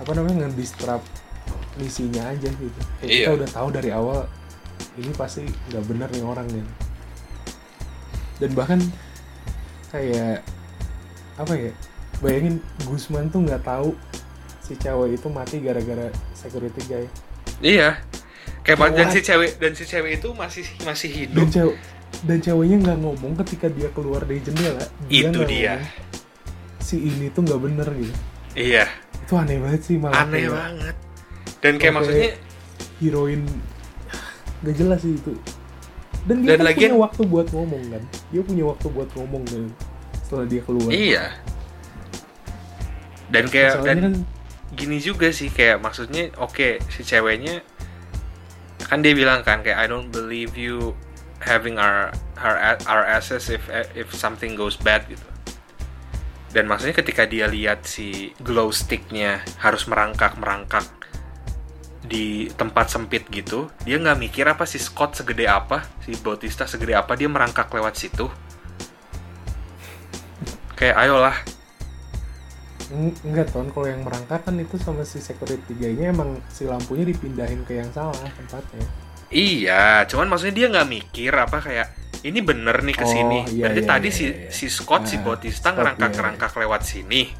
apa 0.00 0.10
namanya 0.12 0.46
nge-disrupt 0.46 1.04
misinya 1.76 2.28
aja 2.28 2.48
gitu 2.48 2.80
kayak 2.98 3.08
kita 3.10 3.20
Iya. 3.24 3.36
udah 3.36 3.48
tahu 3.48 3.68
dari 3.70 3.90
awal 3.90 4.24
ini 4.96 5.12
pasti 5.12 5.44
nggak 5.70 5.84
benar 5.86 6.08
nih 6.10 6.24
orang 6.24 6.46
gitu 6.48 6.70
dan 8.40 8.50
bahkan 8.52 8.80
kayak 9.88 10.40
apa 11.36 11.52
ya 11.52 11.72
bayangin 12.20 12.60
Gusman 12.84 13.28
tuh 13.28 13.44
nggak 13.44 13.60
tahu 13.62 13.92
si 14.60 14.76
cewek 14.76 15.16
itu 15.16 15.28
mati 15.28 15.60
gara-gara 15.60 16.08
security 16.32 16.82
guy 16.86 17.04
Iya. 17.60 18.00
Kayak 18.60 18.92
dan 18.92 19.08
si 19.08 19.20
cewek 19.20 19.56
dan 19.56 19.72
si 19.72 19.84
cewek 19.84 20.16
itu 20.16 20.28
masih 20.32 20.64
masih 20.80 21.08
dan 21.12 21.20
hidup. 21.28 21.46
cewek 21.50 21.76
dan 22.20 22.38
ceweknya 22.38 22.76
nggak 22.80 22.98
ngomong 22.98 23.32
ketika 23.38 23.66
dia 23.66 23.88
keluar 23.90 24.22
dari 24.22 24.40
jendela 24.40 24.84
Itu 25.06 25.30
nggak 25.30 25.46
dia. 25.46 25.74
ngomong, 25.74 25.90
si 26.78 26.96
ini 27.00 27.26
tuh 27.28 27.42
nggak 27.42 27.60
bener 27.60 27.88
gitu 27.92 28.14
Iya, 28.52 28.84
itu 29.16 29.32
aneh 29.32 29.56
banget 29.56 29.80
sih 29.80 29.96
malah 29.96 30.26
aneh 30.26 30.42
kayak 30.42 30.52
banget. 30.52 30.96
Dan 31.60 31.72
kayak 31.76 31.94
maksudnya 31.94 32.30
heroin 32.98 33.42
gak 34.60 34.74
jelas 34.74 35.00
sih 35.00 35.14
itu 35.14 35.32
dan 36.22 36.36
dia 36.38 36.52
Dan 36.52 36.58
kan 36.58 36.66
lagian- 36.66 36.92
punya 36.92 37.00
waktu 37.00 37.22
buat 37.24 37.46
ngomong 37.48 37.82
kan 37.88 38.02
dia 38.28 38.42
punya 38.42 38.64
waktu 38.66 38.86
buat 38.90 39.08
ngomong 39.10 39.42
kan 39.46 39.62
setelah 40.20 40.44
dia 40.44 40.60
keluar 40.60 40.90
iya. 40.90 41.24
Dan 43.30 43.46
kayak 43.46 43.72
Masalahnya 43.72 43.86
dan 43.86 43.98
kan 44.02 44.14
gini 44.70 44.98
juga 44.98 45.28
sih 45.30 45.48
kayak 45.48 45.78
maksudnya 45.78 46.28
oke 46.36 46.78
si 46.88 47.00
ceweknya 47.00 47.62
kan 48.82 49.00
dia 49.00 49.14
bilang 49.14 49.40
kan 49.40 49.62
kayak 49.62 49.78
I 49.78 49.86
don't 49.86 50.10
believe 50.10 50.52
you 50.54 50.92
having 51.40 51.80
our 51.80 52.12
our 52.36 52.76
our 52.84 53.04
asses 53.04 53.48
if 53.48 53.64
if 53.96 54.12
something 54.12 54.56
goes 54.56 54.76
bad 54.76 55.04
gitu. 55.08 55.24
Dan 56.50 56.66
maksudnya 56.66 56.98
ketika 56.98 57.24
dia 57.30 57.46
lihat 57.46 57.86
si 57.86 58.34
glow 58.42 58.74
sticknya 58.74 59.40
harus 59.62 59.86
merangkak 59.86 60.34
merangkak 60.34 60.84
di 62.02 62.50
tempat 62.58 62.90
sempit 62.90 63.30
gitu, 63.30 63.70
dia 63.86 63.94
nggak 63.94 64.18
mikir 64.18 64.42
apa 64.50 64.66
si 64.66 64.82
Scott 64.82 65.14
segede 65.14 65.46
apa, 65.46 65.86
si 66.02 66.18
Bautista 66.18 66.66
segede 66.66 66.98
apa 66.98 67.14
dia 67.14 67.30
merangkak 67.30 67.70
lewat 67.70 67.94
situ. 67.94 68.26
Kayak 70.74 70.96
ayolah, 71.06 71.36
Eng- 72.90 73.14
enggak 73.22 73.54
ton 73.54 73.70
kalau 73.70 73.86
yang 73.86 74.02
merangkak 74.02 74.42
kan 74.42 74.58
itu 74.58 74.74
sama 74.74 75.06
si 75.06 75.22
security 75.22 75.78
guy-nya 75.78 76.10
emang 76.10 76.42
si 76.50 76.66
lampunya 76.66 77.06
dipindahin 77.06 77.62
ke 77.62 77.78
yang 77.78 77.86
salah 77.94 78.18
tempatnya 78.34 78.82
Iya, 79.30 80.04
cuman 80.10 80.26
maksudnya 80.26 80.54
dia 80.58 80.66
nggak 80.68 80.88
mikir 80.90 81.30
apa 81.30 81.58
kayak 81.62 81.86
ini 82.26 82.42
bener 82.42 82.82
nih 82.82 82.96
ke 82.98 83.06
Oh, 83.06 83.08
sini. 83.08 83.46
iya, 83.48 83.70
Berarti 83.70 83.82
iya, 83.82 83.88
tadi 83.88 84.08
iya, 84.10 84.16
si 84.18 84.24
iya. 84.26 84.50
si 84.50 84.66
Scott, 84.66 85.06
si 85.06 85.16
Ah, 85.16 85.22
Bautista 85.22 85.70
ngerangkak-ngerangkak 85.70 86.52
lewat 86.58 86.82
sini. 86.82 87.30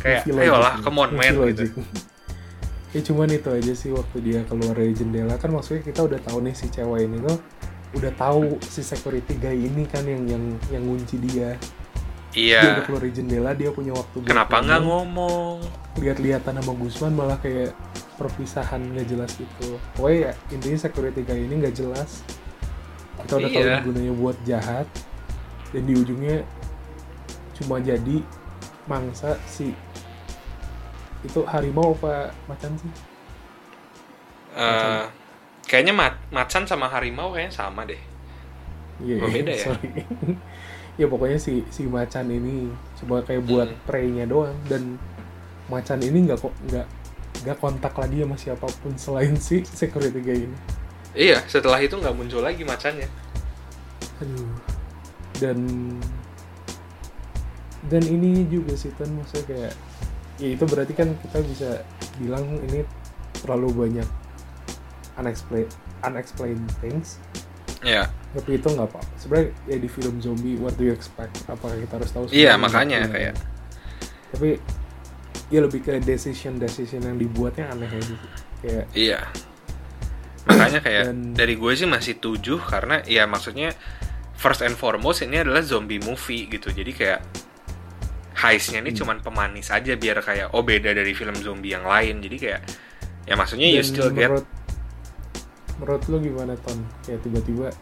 Kayak, 0.00 0.26
ayolah, 0.26 0.82
come 0.82 0.98
on 0.98 1.10
man 1.14 1.30
gitu. 1.52 1.68
ya 2.92 3.00
cuman 3.00 3.24
itu 3.32 3.48
aja 3.48 3.72
sih 3.72 3.88
waktu 3.88 4.20
dia 4.20 4.40
keluar 4.44 4.76
dari 4.76 4.92
jendela 4.92 5.40
kan 5.40 5.48
maksudnya 5.48 5.80
kita 5.80 6.04
udah 6.04 6.20
tahu 6.20 6.44
nih 6.44 6.52
si 6.52 6.68
cewek 6.68 7.08
ini 7.08 7.24
tuh 7.24 7.40
udah 7.96 8.12
tahu 8.20 8.60
si 8.60 8.84
security 8.84 9.32
guy 9.40 9.56
ini 9.56 9.88
kan 9.88 10.04
yang 10.04 10.28
yang 10.28 10.44
yang 10.68 10.84
ngunci 10.84 11.16
dia 11.24 11.56
dia 12.32 12.58
udah 12.58 12.72
Iya. 12.74 12.82
keluar 12.82 13.02
jendela 13.06 13.50
dia 13.52 13.70
punya 13.70 13.92
waktu 13.92 14.16
Kenapa 14.24 14.56
nggak 14.58 14.80
ngomong. 14.82 15.56
lihat-lihatan 15.94 16.56
sama 16.56 16.72
Gusman 16.74 17.12
malah 17.12 17.36
kayak 17.36 17.76
perpisahan 18.14 18.80
nggak 18.88 19.06
jelas 19.06 19.30
gitu. 19.34 19.76
Pokoknya 19.92 20.18
ya 20.18 20.32
intinya 20.50 20.78
security 20.78 21.20
guy 21.22 21.40
ini 21.40 21.54
nggak 21.58 21.74
jelas. 21.74 22.24
Kita 23.20 23.36
udah 23.36 23.50
tahu 23.50 23.60
Iya. 23.60 23.70
ini 23.70 23.84
gunanya 23.84 24.12
buat 24.14 24.36
jahat 24.42 24.88
dan 25.68 25.82
di 25.82 25.92
ujungnya 25.92 26.40
cuma 27.54 27.76
jadi 27.78 28.24
mangsa 28.84 29.36
si 29.44 29.76
itu 31.22 31.40
harimau 31.44 31.92
apa 31.94 32.32
macan 32.46 32.72
sih? 32.74 32.92
Eh, 34.52 35.04
kayaknya 35.64 35.92
ma- 35.92 36.20
macan 36.30 36.64
sama 36.64 36.88
harimau 36.88 37.30
kayaknya 37.30 37.54
sama 37.54 37.84
deh. 37.84 38.00
Iya, 38.98 39.16
Oh, 39.18 39.28
beda 39.28 39.52
ya? 39.54 39.64
sorry. 39.66 39.90
Ya 41.02 41.10
pokoknya 41.10 41.38
si 41.42 41.66
si 41.74 41.90
macan 41.90 42.30
ini 42.30 42.70
cuma 43.02 43.26
kayak 43.26 43.42
buat 43.42 43.66
Hmm. 43.66 43.82
prey-nya 43.90 44.24
doang 44.30 44.54
dan 44.70 44.94
macan 45.66 45.98
ini 45.98 46.30
nggak 46.30 46.38
kok 46.38 46.54
nggak 46.70 46.86
nggak 47.42 47.58
kontak 47.58 47.94
lagi 47.98 48.22
sama 48.22 48.36
siapa 48.38 48.66
pun 48.70 48.94
selain 48.94 49.34
si 49.34 49.66
security 49.66 50.22
guy 50.22 50.46
ini. 50.46 50.58
Iya, 51.12 51.42
setelah 51.50 51.82
itu 51.82 51.98
nggak 51.98 52.14
muncul 52.14 52.38
lagi 52.40 52.62
macannya. 52.62 53.10
Aduh. 54.22 54.54
Dan 55.42 55.58
dan 57.90 58.02
ini 58.06 58.46
juga 58.46 58.78
sih 58.78 58.94
kan 58.94 59.10
maksudnya 59.10 59.44
kayak 59.50 59.74
ya 60.38 60.48
itu 60.54 60.64
berarti 60.70 60.94
kan 60.94 61.08
kita 61.18 61.38
bisa 61.42 61.70
bilang 62.22 62.46
ini 62.70 62.86
terlalu 63.42 63.68
banyak 63.74 64.08
unexplained 65.18 65.72
unexplained 66.06 66.62
things 66.78 67.18
Iya. 67.82 68.06
tapi 68.32 68.56
itu 68.56 68.64
nggak 68.64 68.88
apa 68.88 69.00
sebenarnya 69.16 69.48
ya 69.66 69.76
di 69.76 69.88
film 69.88 70.14
zombie 70.18 70.56
what 70.56 70.72
do 70.74 70.86
you 70.86 70.94
expect 70.94 71.34
apakah 71.44 71.76
kita 71.76 71.94
harus 72.00 72.10
tahu 72.10 72.24
Iya, 72.26 72.54
semuanya? 72.54 72.56
makanya 72.56 72.98
Iya. 72.98 73.08
kayak 73.10 73.34
tapi 74.32 74.48
ya 75.50 75.60
lebih 75.60 75.80
ke 75.82 75.92
decision 76.00 76.56
decision 76.56 77.02
yang 77.02 77.18
dibuatnya 77.18 77.68
aneh 77.68 77.90
aja 77.90 78.06
sih 78.08 78.18
kayak 78.60 78.84
Iya. 78.92 79.20
Makanya 80.42 80.80
kayak 80.80 81.04
Dan- 81.06 81.34
dari 81.34 81.54
gue 81.54 81.72
sih 81.72 81.86
masih 81.86 82.18
tujuh 82.18 82.58
karena 82.58 82.98
ya 83.04 83.26
maksudnya 83.26 83.70
first 84.34 84.58
and 84.58 84.74
foremost 84.74 85.22
ini 85.22 85.38
adalah 85.38 85.62
zombie 85.62 86.02
movie 86.02 86.50
gitu. 86.50 86.66
Jadi 86.66 86.90
kayak 86.90 87.20
heistnya 88.34 88.82
ini 88.82 88.90
Hmm. 88.90 88.98
cuman 88.98 89.16
pemanis 89.20 89.70
aja 89.70 89.94
biar 89.94 90.18
kayak 90.18 90.50
oh 90.50 90.66
beda 90.66 90.90
dari 90.90 91.14
film 91.14 91.38
zombie 91.38 91.70
yang 91.70 91.86
lain. 91.86 92.18
Jadi 92.18 92.36
kayak 92.38 92.60
ya 93.22 93.38
maksudnya 93.38 93.70
you 93.70 93.78
dan 93.78 93.86
still 93.86 94.10
get 94.10 94.30
menurut 95.82 96.02
lo 96.06 96.16
gimana 96.22 96.54
ton 96.62 96.78
kayak 97.02 97.26
tiba-tiba 97.26 97.74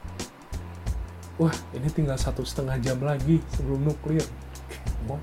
wah 1.37 1.53
ini 1.77 1.89
tinggal 1.93 2.17
satu 2.17 2.41
setengah 2.41 2.81
jam 2.81 2.97
lagi 3.05 3.45
sebelum 3.53 3.85
nuklir 3.85 4.25
Mau? 5.05 5.21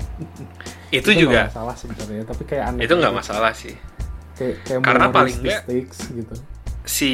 itu 0.92 1.08
nggak 1.08 1.20
juga 1.24 1.40
masalah 1.48 1.74
sebenarnya 1.74 2.24
tapi 2.28 2.42
kayak 2.44 2.64
aneh 2.68 2.80
itu 2.84 2.94
nggak 2.94 3.14
masalah 3.16 3.52
sih. 3.56 3.74
kayak, 4.36 4.56
kayak 4.68 4.80
Karena 4.84 5.06
paling 5.08 5.36
nggak- 5.40 5.64
gitu 5.88 6.34
Si 6.84 7.10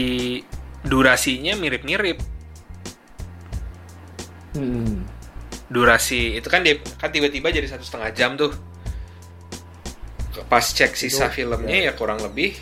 durasinya 0.86 1.58
mirip-mirip. 1.58 2.22
Hmm. 4.54 5.04
Durasi 5.68 6.38
itu 6.38 6.48
kan 6.48 6.62
dia 6.62 6.78
kan 6.96 7.10
tiba-tiba 7.10 7.50
jadi 7.50 7.66
satu 7.66 7.82
setengah 7.82 8.10
jam 8.14 8.38
tuh. 8.38 8.54
Pas 10.46 10.62
cek 10.62 10.94
sisa 10.94 11.26
Itu, 11.28 11.42
filmnya 11.42 11.90
ya 11.90 11.92
kurang 11.98 12.22
lebih 12.22 12.56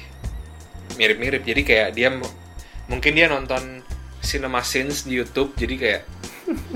mirip-mirip. 0.96 1.42
Jadi 1.42 1.62
kayak 1.62 1.88
dia 1.94 2.09
mungkin 2.90 3.12
dia 3.14 3.26
nonton 3.30 3.83
cinema 4.24 4.61
scenes 4.64 5.04
di 5.04 5.18
YouTube. 5.20 5.52
Jadi 5.59 5.74
kayak 5.76 6.02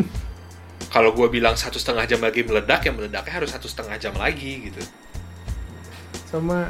kalau 0.95 1.13
gue 1.13 1.29
bilang 1.29 1.55
satu 1.57 1.77
setengah 1.77 2.09
jam 2.09 2.21
lagi 2.21 2.45
meledak, 2.45 2.85
ya 2.85 2.93
meledaknya 2.93 3.33
harus 3.45 3.51
satu 3.53 3.69
setengah 3.69 3.97
jam 4.01 4.15
lagi 4.17 4.73
gitu. 4.73 4.83
sama 6.29 6.69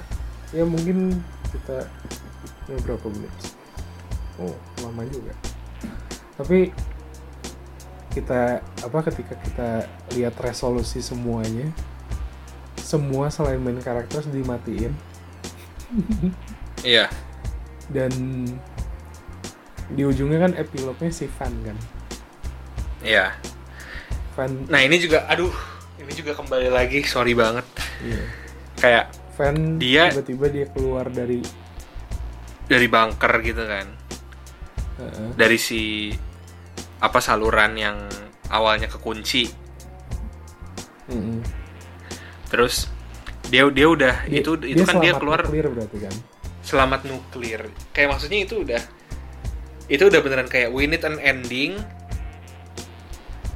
ya 0.54 0.62
mungkin 0.62 1.18
kita 1.50 1.84
ya 2.68 2.76
berapa 2.84 3.06
menit 3.10 3.32
oh 4.40 4.54
lama 4.86 5.02
juga 5.08 5.34
tapi 6.38 6.70
kita 8.14 8.62
apa 8.62 8.98
ketika 9.10 9.34
kita 9.44 9.68
lihat 10.16 10.34
resolusi 10.40 11.02
semuanya 11.02 11.68
semua 12.78 13.28
selain 13.28 13.60
main 13.60 13.82
karakter 13.82 14.24
dimatiin 14.30 14.94
Iya, 16.84 17.08
dan 17.88 18.12
di 19.88 20.02
ujungnya 20.04 20.44
kan 20.44 20.52
epilognya 20.54 21.08
si 21.08 21.24
Van 21.26 21.52
kan 21.64 21.76
iya. 23.00 23.32
Van 24.36 24.68
Nah 24.68 24.80
ini 24.80 24.96
juga, 24.96 25.26
aduh, 25.26 25.50
ini 25.98 26.12
juga 26.12 26.30
kembali 26.30 26.70
lagi, 26.70 27.02
sorry 27.02 27.34
banget. 27.34 27.66
iya. 28.04 28.22
Kayak 28.76 29.04
Van 29.34 29.80
Dia- 29.80 30.12
tiba-tiba 30.12 30.46
dia 30.46 30.66
keluar 30.68 31.08
dari 31.08 31.40
dari 32.68 32.86
bunker 32.86 33.32
gitu 33.40 33.64
kan. 33.64 33.86
uh, 35.00 35.30
dari 35.34 35.56
si 35.56 36.10
apa 36.98 37.18
saluran 37.18 37.74
yang 37.74 37.96
awalnya 38.50 38.90
kekunci 38.90 39.46
mm-mm. 41.06 41.38
terus 42.50 42.90
dia 43.46 43.62
dia 43.70 43.86
udah 43.86 44.26
Dia- 44.26 44.42
itu 44.42 44.50
itu 44.66 44.82
kan 44.82 44.98
dia 44.98 45.14
keluar 45.14 45.46
nuklir 45.46 45.70
berarti 45.70 45.98
kan 46.02 46.14
selamat 46.68 47.08
nuklir. 47.08 47.72
Kayak 47.96 48.12
maksudnya 48.12 48.44
itu 48.44 48.60
udah 48.60 48.82
itu 49.88 50.04
udah 50.04 50.20
beneran 50.20 50.52
kayak 50.52 50.68
we 50.68 50.84
need 50.84 51.00
an 51.08 51.16
ending. 51.16 51.80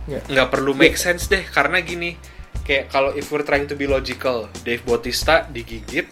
Nggak. 0.08 0.48
Perlu 0.48 0.72
make 0.72 0.96
sense 0.96 1.28
deh 1.28 1.44
karena 1.44 1.84
gini 1.84 2.16
kayak 2.64 2.88
kalau 2.88 3.12
if 3.12 3.28
we're 3.28 3.44
trying 3.44 3.68
to 3.68 3.74
be 3.74 3.90
logical 3.90 4.46
Dave 4.62 4.82
Bautista 4.86 5.46
digigit 5.50 6.06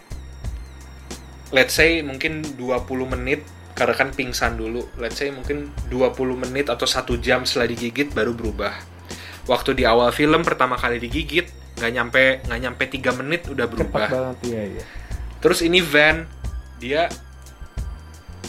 let's 1.55 1.75
say 1.75 2.03
mungkin 2.03 2.43
20 2.59 2.87
menit 3.07 3.43
karena 3.71 3.95
kan 3.95 4.11
pingsan 4.11 4.59
dulu 4.59 4.83
let's 4.99 5.15
say 5.19 5.31
mungkin 5.31 5.71
20 5.87 6.15
menit 6.47 6.67
atau 6.67 6.83
satu 6.83 7.15
jam 7.19 7.47
setelah 7.47 7.71
digigit 7.71 8.11
baru 8.11 8.35
berubah. 8.35 8.75
Waktu 9.49 9.73
di 9.73 9.83
awal 9.89 10.13
film 10.13 10.45
pertama 10.45 10.77
kali 10.77 11.01
digigit 11.01 11.49
nggak 11.81 11.91
nyampe 11.91 12.23
nggak 12.45 12.61
nyampe 12.61 12.83
tiga 12.93 13.11
menit 13.15 13.47
udah 13.49 13.65
cepat 13.65 13.73
berubah. 13.73 14.07
banget 14.11 14.37
ya 14.53 14.63
ya 14.79 14.83
Terus 15.41 15.65
ini 15.65 15.81
Van 15.81 16.29
dia 16.81 17.05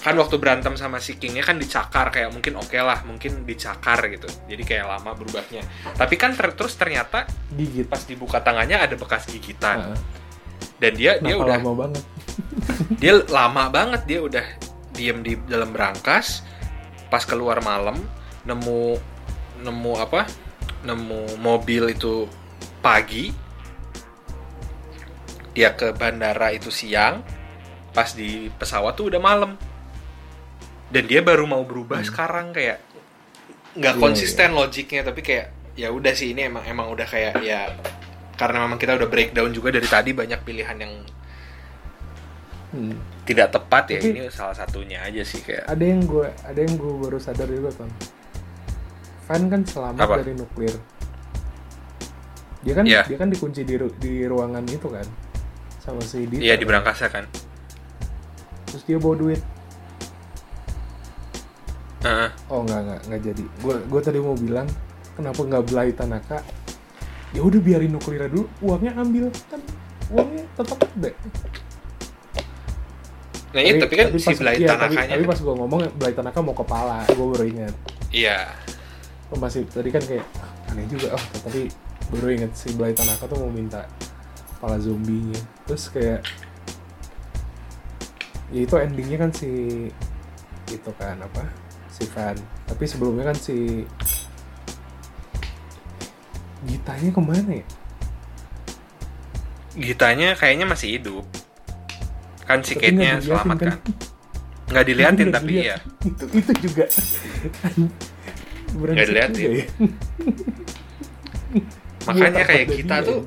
kan 0.03 0.19
waktu 0.19 0.35
berantem 0.41 0.75
sama 0.75 0.99
si 0.99 1.15
Kingnya 1.15 1.47
kan 1.47 1.63
dicakar 1.63 2.11
kayak 2.11 2.35
mungkin 2.35 2.59
oke 2.59 2.75
lah 2.75 3.07
mungkin 3.07 3.47
dicakar 3.47 4.03
gitu. 4.11 4.27
Jadi 4.51 4.63
kayak 4.67 4.99
lama 4.99 5.15
berubahnya. 5.15 5.63
Tapi 5.95 6.19
kan 6.19 6.35
ter- 6.35 6.59
terus 6.59 6.75
ternyata 6.75 7.29
gigit 7.55 7.87
pas 7.87 8.03
dibuka 8.03 8.43
tangannya 8.43 8.83
ada 8.83 8.99
bekas 8.99 9.31
gigitan. 9.31 9.95
Heeh. 9.95 10.01
dan 10.83 10.99
dia 10.99 11.13
dia 11.23 11.39
udah 11.39 11.63
lama 11.63 11.87
banget? 11.87 12.03
dia 13.03 13.13
lama 13.31 13.65
banget 13.71 14.03
dia 14.03 14.19
udah 14.19 14.47
diem 14.91 15.23
di 15.23 15.39
dalam 15.47 15.71
berangkas. 15.71 16.43
Pas 17.07 17.23
keluar 17.23 17.63
malam 17.63 18.03
nemu 18.43 18.99
nemu 19.63 19.93
apa? 20.03 20.27
Nemu 20.83 21.39
mobil 21.39 21.95
itu 21.95 22.27
pagi. 22.83 23.31
Dia 25.55 25.79
ke 25.79 25.95
bandara 25.95 26.51
itu 26.51 26.75
siang 26.75 27.23
pas 27.93 28.09
di 28.09 28.49
pesawat 28.53 28.93
tuh 28.93 29.09
udah 29.09 29.21
malam 29.21 29.55
dan 30.89 31.05
dia 31.05 31.21
baru 31.21 31.45
mau 31.45 31.63
berubah 31.63 32.01
sekarang 32.01 32.51
kayak 32.51 32.81
nggak 33.73 33.95
Iya, 33.95 34.01
konsisten 34.01 34.53
logiknya 34.53 35.01
tapi 35.03 35.21
kayak 35.21 35.47
ya 35.73 35.89
udah 35.89 36.13
sih 36.13 36.33
ini 36.33 36.45
emang 36.45 36.65
emang 36.65 36.89
udah 36.89 37.05
kayak 37.05 37.41
ya 37.41 37.69
karena 38.35 38.65
memang 38.65 38.77
kita 38.77 38.93
udah 38.95 39.07
breakdown 39.07 39.49
juga 39.51 39.71
dari 39.71 39.87
tadi 39.87 40.11
banyak 40.13 40.41
pilihan 40.41 40.77
yang 40.77 40.95
Hmm. 42.73 42.97
tidak 43.25 43.53
tepat 43.53 43.85
ya 43.91 44.01
ini 44.01 44.33
salah 44.33 44.57
satunya 44.57 44.97
aja 44.99 45.21
sih 45.23 45.45
kayak 45.45 45.69
ada 45.69 45.85
yang 45.85 46.01
gue 46.03 46.25
ada 46.25 46.57
yang 46.57 46.73
gue 46.73 46.93
baru 46.99 47.21
sadar 47.21 47.45
juga 47.45 47.69
ton 47.71 47.93
Van 49.23 49.43
kan 49.47 49.61
selamat 49.63 50.01
Apa? 50.01 50.17
dari 50.19 50.33
nuklir 50.33 50.73
dia 52.63 52.73
kan 52.73 52.85
Iya. 52.89 53.05
dia 53.05 53.19
kan 53.19 53.29
dikunci 53.29 53.63
di 53.63 53.77
ru- 53.77 53.93
di 53.93 54.25
ruangan 54.25 54.65
itu 54.65 54.89
kan 54.89 55.05
sama 55.79 56.01
si 56.01 56.25
Dita 56.25 56.41
iya 56.41 56.55
di 56.55 56.65
kan. 56.65 56.69
berangkasa 56.73 57.13
kan 57.13 57.29
terus 58.73 58.89
dia 58.89 58.97
bawa 58.97 59.15
duit. 59.21 59.41
Heeh. 62.03 62.29
oh 62.51 62.67
nggak 62.67 62.81
nggak 62.83 63.01
nggak 63.07 63.21
jadi. 63.23 63.45
Gue 63.63 63.75
gue 63.79 64.01
tadi 64.03 64.19
mau 64.19 64.35
bilang 64.35 64.67
kenapa 65.15 65.41
nggak 65.45 65.65
belai 65.71 65.95
Tanaka? 65.95 66.43
Ya 67.31 67.45
udah 67.45 67.61
biarin 67.63 67.93
nuklirnya 67.93 68.27
dulu. 68.27 68.49
Uangnya 68.65 68.97
ambil. 68.99 69.31
Kan 69.47 69.61
uangnya 70.11 70.45
tetap 70.59 70.79
ada. 70.83 71.11
Nah, 73.53 73.61
iya, 73.61 73.77
tapi 73.77 73.95
kan 74.01 74.09
si 74.17 74.33
pas- 74.33 74.41
Blay 74.41 74.57
iya, 74.65 74.69
tapi, 74.73 74.97
Tanakanya 74.97 75.13
tapi 75.13 75.25
kan- 75.29 75.31
pas 75.31 75.39
gue 75.45 75.55
ngomong 75.61 75.81
Blay 76.01 76.13
Tanaka 76.17 76.39
mau 76.41 76.57
kepala. 76.57 77.05
Gue 77.13 77.27
baru 77.37 77.45
ingat. 77.45 77.75
Iya. 78.09 78.39
oh, 79.33 79.39
masih 79.41 79.65
tadi 79.65 79.89
kan 79.89 80.03
kayak 80.05 80.25
ah, 80.43 80.73
aneh 80.73 80.85
juga. 80.89 81.15
Oh 81.17 81.25
tapi 81.45 81.69
baru 82.11 82.29
ingat 82.35 82.53
si 82.59 82.75
Blay 82.75 82.93
Tanaka 82.93 83.29
tuh 83.29 83.39
mau 83.39 83.53
minta 83.53 83.87
kepala 84.59 84.77
zombinya. 84.83 85.39
Terus 85.69 85.87
kayak 85.93 86.21
ya 88.53 88.61
itu 88.67 88.75
endingnya 88.77 89.19
kan 89.23 89.31
si 89.33 89.51
itu 90.69 90.91
kan 91.01 91.17
apa 91.21 91.49
si 91.89 92.05
Van 92.13 92.37
tapi 92.69 92.85
sebelumnya 92.89 93.33
kan 93.33 93.37
si 93.37 93.85
Gitanya 96.63 97.11
ke 97.11 97.21
mana 97.21 97.51
ya? 97.59 97.65
Gitanya 99.75 100.29
kayaknya 100.37 100.67
masih 100.69 101.01
hidup. 101.01 101.25
Kan 102.47 102.61
si 102.67 102.75
Tapi 102.75 102.77
Kate-nya 102.77 103.13
nggak 103.23 103.23
selamat 103.23 103.59
kan? 103.59 103.67
kan. 103.67 103.79
Nggak 104.71 104.85
diliatin 104.89 105.29
Nggak 105.29 105.33
tapi 105.33 105.49
dilihat. 105.49 105.65
iya. 105.65 105.77
itu 106.09 106.25
itu 106.35 106.53
juga 106.65 106.85
Brengsek 108.73 109.07
diliatin. 109.07 109.33
juga 109.33 109.53
ya. 109.53 109.67
Makanya 112.09 112.43
kayak 112.43 112.67
kita 112.75 112.97
tuh? 113.07 113.19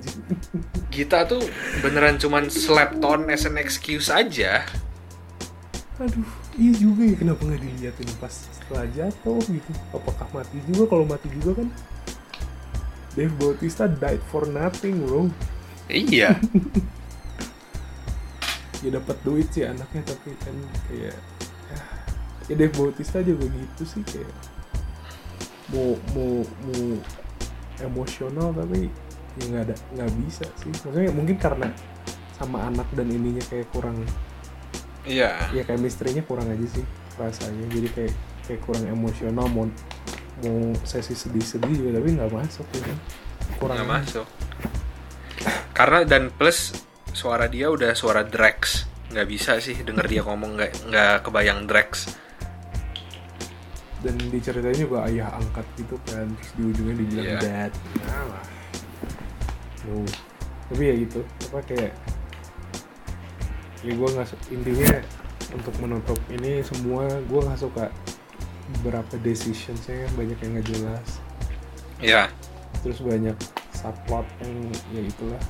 Gita 0.91 1.19
tuh 1.27 1.41
beneran 1.83 2.15
cuman 2.19 2.47
slept 2.51 2.99
on 3.03 3.27
as 3.31 3.45
an 3.47 3.55
excuse 3.59 4.07
aja. 4.11 4.63
Aduh. 5.99 6.27
Iya 6.59 6.73
juga 6.75 7.01
ya 7.07 7.15
kenapa 7.15 7.41
nggak 7.47 7.61
diliatin 7.61 8.09
pas 8.19 8.31
setelah 8.31 8.85
jatuh 8.91 9.39
gitu? 9.47 9.71
Apakah 9.95 10.27
mati 10.35 10.59
juga? 10.67 10.83
Kalau 10.91 11.05
mati 11.07 11.27
juga 11.31 11.63
kan 11.63 11.67
Dave 13.15 13.35
Bautista 13.39 13.87
died 13.87 14.19
for 14.27 14.43
nothing 14.43 15.07
bro. 15.07 15.31
Iya. 15.87 16.35
ya 18.83 18.89
dapat 19.01 19.17
duit 19.25 19.49
sih 19.49 19.65
anaknya 19.65 20.03
tapi 20.05 20.29
kan 20.43 20.55
kayak 20.91 21.15
ya, 21.71 21.79
ya 22.51 22.55
Dave 22.59 22.75
Bautista 22.75 23.23
juga 23.23 23.47
gitu 23.49 23.83
sih 23.87 24.03
kayak 24.03 24.35
mau 25.73 25.97
mau 26.13 26.43
mau 26.43 26.83
emosional 27.81 28.53
tapi 28.53 28.91
ya 29.39 29.43
nggak 29.47 29.63
ada 29.71 29.75
nggak 29.95 30.11
bisa 30.21 30.45
sih. 30.59 30.69
Maksudnya 30.69 31.15
mungkin 31.15 31.39
karena 31.39 31.71
sama 32.35 32.67
anak 32.67 32.85
dan 32.91 33.07
ininya 33.07 33.41
kayak 33.47 33.71
kurang 33.71 33.95
Iya. 35.05 35.53
ya 35.53 35.63
chemistry-nya 35.63 36.25
kurang 36.25 36.49
aja 36.49 36.67
sih 36.67 36.85
rasanya 37.15 37.65
jadi 37.69 37.87
kayak 37.89 38.13
kayak 38.43 38.61
kurang 38.61 38.83
emosional 38.85 39.45
mau 39.47 39.65
mau 40.41 40.57
sesi 40.81 41.13
sedih-sedih 41.13 41.71
juga 41.71 41.89
tapi 41.97 42.09
nggak 42.11 42.29
masuk 42.29 42.65
gitu 42.73 42.91
kurang 43.55 43.77
Nggak 43.79 43.91
masuk. 44.03 44.27
Karena 45.71 46.03
dan 46.03 46.27
plus 46.29 46.73
suara 47.11 47.45
dia 47.45 47.67
udah 47.67 47.93
suara 47.93 48.23
Drex. 48.23 48.83
Nggak 49.11 49.27
bisa 49.29 49.51
sih 49.59 49.77
denger 49.77 50.05
dia 50.05 50.21
ngomong 50.23 50.57
nggak 50.57 50.71
nggak 50.87 51.15
kebayang 51.23 51.63
Drex. 51.65 52.17
dan 54.01 54.21
diceritain 54.29 54.77
juga 54.77 55.01
ayah 55.09 55.33
angkat 55.33 55.65
gitu 55.81 55.97
kan 56.05 56.29
terus 56.37 56.51
di 56.53 56.61
ujungnya 56.69 56.93
dibilang 56.93 57.25
Iya. 57.25 57.39
dad 57.41 57.71
nah 58.05 58.23
lah 58.29 58.43
no 59.89 60.05
tapi 60.69 60.83
ya 60.85 60.93
gitu 61.01 61.19
apa 61.49 61.59
kayak 61.65 61.91
ya 63.85 63.93
gue 63.93 64.09
nggak 64.09 64.27
intinya 64.49 64.97
untuk 65.53 65.75
menutup 65.77 66.19
ini 66.33 66.65
semua 66.65 67.05
gue 67.05 67.39
nggak 67.39 67.59
suka 67.61 67.85
beberapa 68.81 69.13
decisionsnya 69.21 70.09
banyak 70.17 70.37
yang 70.41 70.51
nggak 70.57 70.67
jelas 70.67 71.07
Ya. 72.01 72.27
terus 72.81 72.99
banyak 72.99 73.37
subplot 73.71 74.25
yang 74.41 74.53
ya 74.91 75.01
itulah 75.05 75.41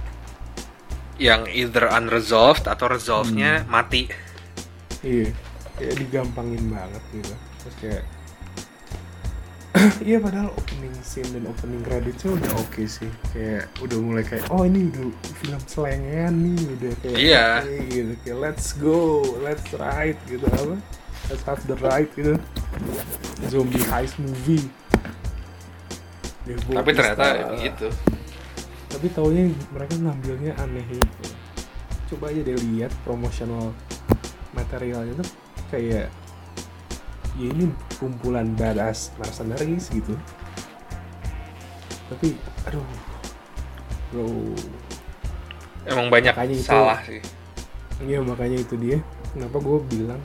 Yang 1.15 1.41
either 1.56 1.88
unresolved 1.88 2.67
atau 2.67 2.91
resolve-nya 2.91 3.63
mati. 3.71 4.12
Iya, 5.00 5.32
kayak 5.80 5.95
digampangin 5.95 6.67
banget 6.67 7.00
gitu. 7.15 7.32
Terus 7.63 7.76
kayak 7.80 8.04
Iya 10.00 10.18
padahal 10.24 10.50
opening 10.56 10.96
scene 11.04 11.28
dan 11.36 11.44
opening 11.52 11.84
creditsnya 11.84 12.32
udah 12.40 12.52
oke 12.60 12.84
sih. 12.88 13.12
Kayak 13.36 13.68
udah 13.84 13.98
mulai 14.00 14.24
kayak 14.24 14.48
oh 14.50 14.64
ini 14.64 14.88
udah 14.90 15.06
film 15.44 15.62
selengean 15.68 16.34
nih 16.42 16.60
udah 16.80 16.94
kayak 17.04 17.18
Iya. 17.20 17.48
oke 17.64 17.76
gitu. 17.92 18.14
Kayak 18.24 18.38
let's 18.40 18.68
go 18.80 19.00
let's 19.44 19.68
ride 19.76 20.20
gitu. 20.26 20.46
Apa? 20.48 20.76
Let's 21.28 21.44
have 21.44 21.62
the 21.68 21.78
ride 21.84 22.12
gitu. 22.16 22.36
Zombie 23.52 23.84
heist 23.92 24.16
movie. 24.18 24.66
Dave 26.46 26.62
Tapi 26.62 26.90
ternyata 26.94 27.26
gitu. 27.58 27.90
tapi 28.86 29.12
taunya 29.12 29.52
mereka 29.76 29.98
ngambilnya 30.00 30.56
aneh. 30.56 30.86
Gitu 30.88 31.36
coba 32.06 32.30
aja 32.30 32.42
deh 32.46 32.54
lihat 32.70 32.94
promotional 33.02 33.74
materialnya 34.54 35.18
tuh 35.20 35.30
kayak 35.74 36.08
ya 37.36 37.48
ini 37.48 37.67
kumpulan 37.95 38.48
badass 38.52 39.12
mercenaries 39.15 39.88
gitu 39.89 40.15
tapi 42.08 42.38
aduh 42.63 42.86
bro 44.10 44.26
Emang 45.86 46.10
banyak 46.10 46.34
Makanya 46.34 46.56
itu- 46.56 46.65
salah 46.65 46.98
sih. 47.00 47.21
iya 48.02 48.17
makanya 48.17 48.58
itu 48.58 48.74
dia 48.76 48.98
kenapa 49.32 49.58
gue 49.60 49.78
bilang 49.88 50.21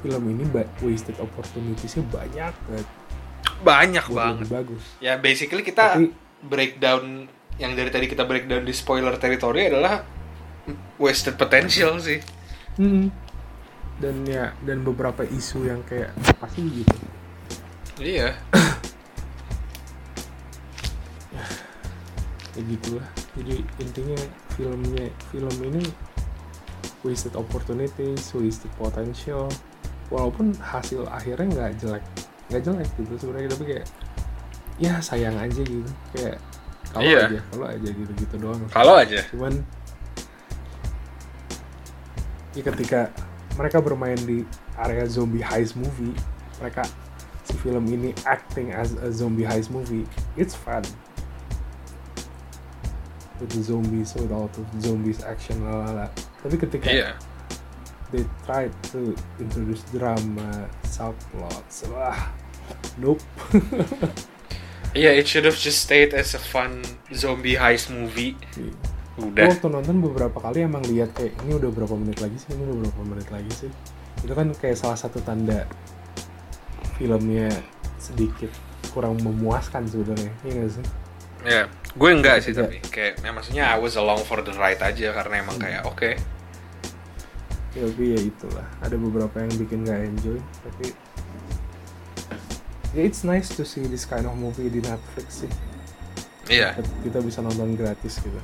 film 0.00 0.24
ini 0.26 0.44
wasted 0.80 1.14
opportunitiesnya 1.16 2.02
banyak 2.04 2.54
banget 2.66 2.88
Banyak 3.62 4.04
buat 4.08 4.16
banget. 4.16 4.46
bagus 4.48 4.82
Ya 4.98 5.14
basically 5.16 5.60
kita 5.60 5.94
Tapi- 5.94 6.10
breakdown 6.42 7.28
yang 7.54 7.76
dari 7.76 7.86
tadi 7.88 8.08
kita 8.08 8.24
breakdown 8.24 8.62
di 8.62 8.72
spoiler 8.72 9.14
territory 9.14 9.68
adalah 9.68 10.02
wasted 10.96 11.36
potential 11.36 12.00
sih. 12.00 12.18
Mm-mm. 12.74 13.12
Dan 14.02 14.26
ya 14.26 14.50
dan 14.66 14.82
beberapa 14.82 15.22
isu 15.22 15.64
yang 15.64 15.80
kayak 15.86 16.10
apa 16.26 16.46
sih 16.50 16.66
gitu 16.66 16.96
Iya. 17.96 18.34
ya 22.52 22.62
gitulah 22.66 23.06
jadi 23.32 23.54
intinya 23.78 24.18
filmnya 24.52 25.06
film 25.30 25.56
ini 25.64 25.84
wasted 27.00 27.32
opportunities 27.32 28.28
wasted 28.36 28.68
potential 28.76 29.48
walaupun 30.12 30.52
hasil 30.60 31.08
akhirnya 31.08 31.48
nggak 31.48 31.70
jelek 31.80 32.04
nggak 32.52 32.62
jelek 32.62 32.88
gitu 33.00 33.12
sebenarnya 33.16 33.48
tapi 33.48 33.64
kayak 33.64 33.86
ya 34.76 35.00
sayang 35.00 35.36
aja 35.40 35.62
gitu 35.64 35.88
kayak 36.12 36.36
kalau 36.92 37.08
Iya. 37.08 37.20
aja 37.24 37.40
kalau 37.48 37.66
aja 37.70 37.88
gitu 37.88 38.12
gitu 38.12 38.34
doang 38.36 38.60
Kalau 38.68 38.94
aja. 39.00 39.20
cuman 39.32 39.52
ya 42.52 42.62
ketika 42.66 43.08
mereka 43.58 43.78
bermain 43.80 44.16
di 44.22 44.44
area 44.80 45.04
zombie 45.06 45.42
heist 45.44 45.76
movie. 45.76 46.14
Mereka 46.60 46.82
si 47.44 47.54
film 47.60 47.84
ini 47.90 48.14
acting 48.24 48.70
as 48.72 48.94
a 49.02 49.10
zombie 49.12 49.44
heist 49.44 49.68
movie. 49.68 50.06
It's 50.36 50.54
fun. 50.54 50.82
With 53.40 53.50
the 53.58 53.62
zombies 53.62 54.14
with 54.14 54.30
all 54.30 54.46
the 54.54 54.62
zombies 54.78 55.18
action 55.26 55.66
lalala 55.66 56.06
tapi 56.46 56.54
ketika 56.62 56.86
Iya. 56.86 57.10
they 58.14 58.22
try 58.46 58.70
to 58.94 59.18
introduce 59.42 59.82
drama 59.90 60.70
subplots 60.86 61.86
wah 61.90 62.30
nope. 63.02 63.18
Iya, 64.92 65.16
it 65.16 65.24
should 65.24 65.48
have 65.48 65.56
just 65.56 65.80
stayed 65.88 66.12
as 66.12 66.36
a 66.36 66.42
fun 66.42 66.84
zombie 67.16 67.56
heist 67.56 67.88
movie. 67.88 68.36
Udah. 69.20 69.44
waktu 69.44 69.66
nonton 69.68 70.00
beberapa 70.00 70.40
kali 70.40 70.64
emang 70.64 70.80
lihat 70.88 71.12
kayak 71.12 71.36
ini 71.44 71.60
udah 71.60 71.68
berapa 71.68 71.92
menit 72.00 72.16
lagi 72.24 72.36
sih, 72.40 72.56
ini 72.56 72.64
udah 72.64 72.76
berapa 72.88 73.02
menit 73.04 73.28
lagi 73.28 73.52
sih. 73.52 73.70
Itu 74.24 74.32
kan 74.32 74.48
kayak 74.56 74.76
salah 74.80 74.96
satu 74.96 75.20
tanda 75.20 75.68
filmnya 76.96 77.52
sedikit 78.00 78.48
kurang 78.92 79.20
memuaskan 79.20 79.84
sebenarnya, 79.84 80.32
iya 80.44 80.52
gak 80.64 80.70
sih? 80.72 80.84
Ya, 81.42 81.62
gue 81.92 82.10
enggak 82.12 82.40
sih 82.40 82.52
Iya. 82.54 82.60
tapi 82.64 82.76
kayak 82.88 83.12
ya, 83.20 83.30
maksudnya 83.34 83.64
I 83.68 83.76
was 83.76 83.98
along 83.98 84.22
for 84.22 84.40
the 84.40 84.54
ride 84.54 84.80
aja 84.80 85.12
karena 85.12 85.44
emang 85.44 85.56
Hmm. 85.60 85.64
kayak 85.64 85.82
oke. 85.84 86.10
Ya, 87.72 87.82
tapi 87.88 88.04
ya 88.12 88.20
itulah, 88.20 88.66
ada 88.80 88.96
beberapa 88.96 89.36
yang 89.40 89.52
bikin 89.56 89.84
gak 89.84 90.00
enjoy, 90.04 90.38
tapi 90.62 90.92
ya 92.92 93.02
it's 93.02 93.24
nice 93.24 93.48
to 93.48 93.64
see 93.64 93.84
this 93.88 94.04
kind 94.04 94.24
of 94.24 94.36
movie 94.36 94.68
di 94.68 94.80
Netflix 94.80 95.44
sih. 95.44 95.52
Iya. 96.48 96.74
kita 97.00 97.20
bisa 97.20 97.38
nonton 97.40 97.78
gratis 97.78 98.18
gitu 98.18 98.36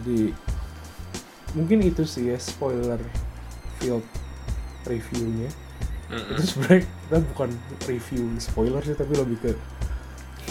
jadi 0.00 0.32
mungkin 1.56 1.78
itu 1.84 2.02
sih 2.04 2.32
ya 2.32 2.38
spoiler 2.38 3.00
field 3.80 4.04
reviewnya 4.84 5.48
Mm-mm. 6.06 6.38
itu 6.38 6.42
sebenarnya 6.54 6.82
kita 6.86 7.18
bukan 7.34 7.50
review 7.88 8.24
spoiler 8.38 8.82
sih 8.84 8.94
tapi 8.94 9.12
lebih 9.16 9.38
ke 9.42 9.50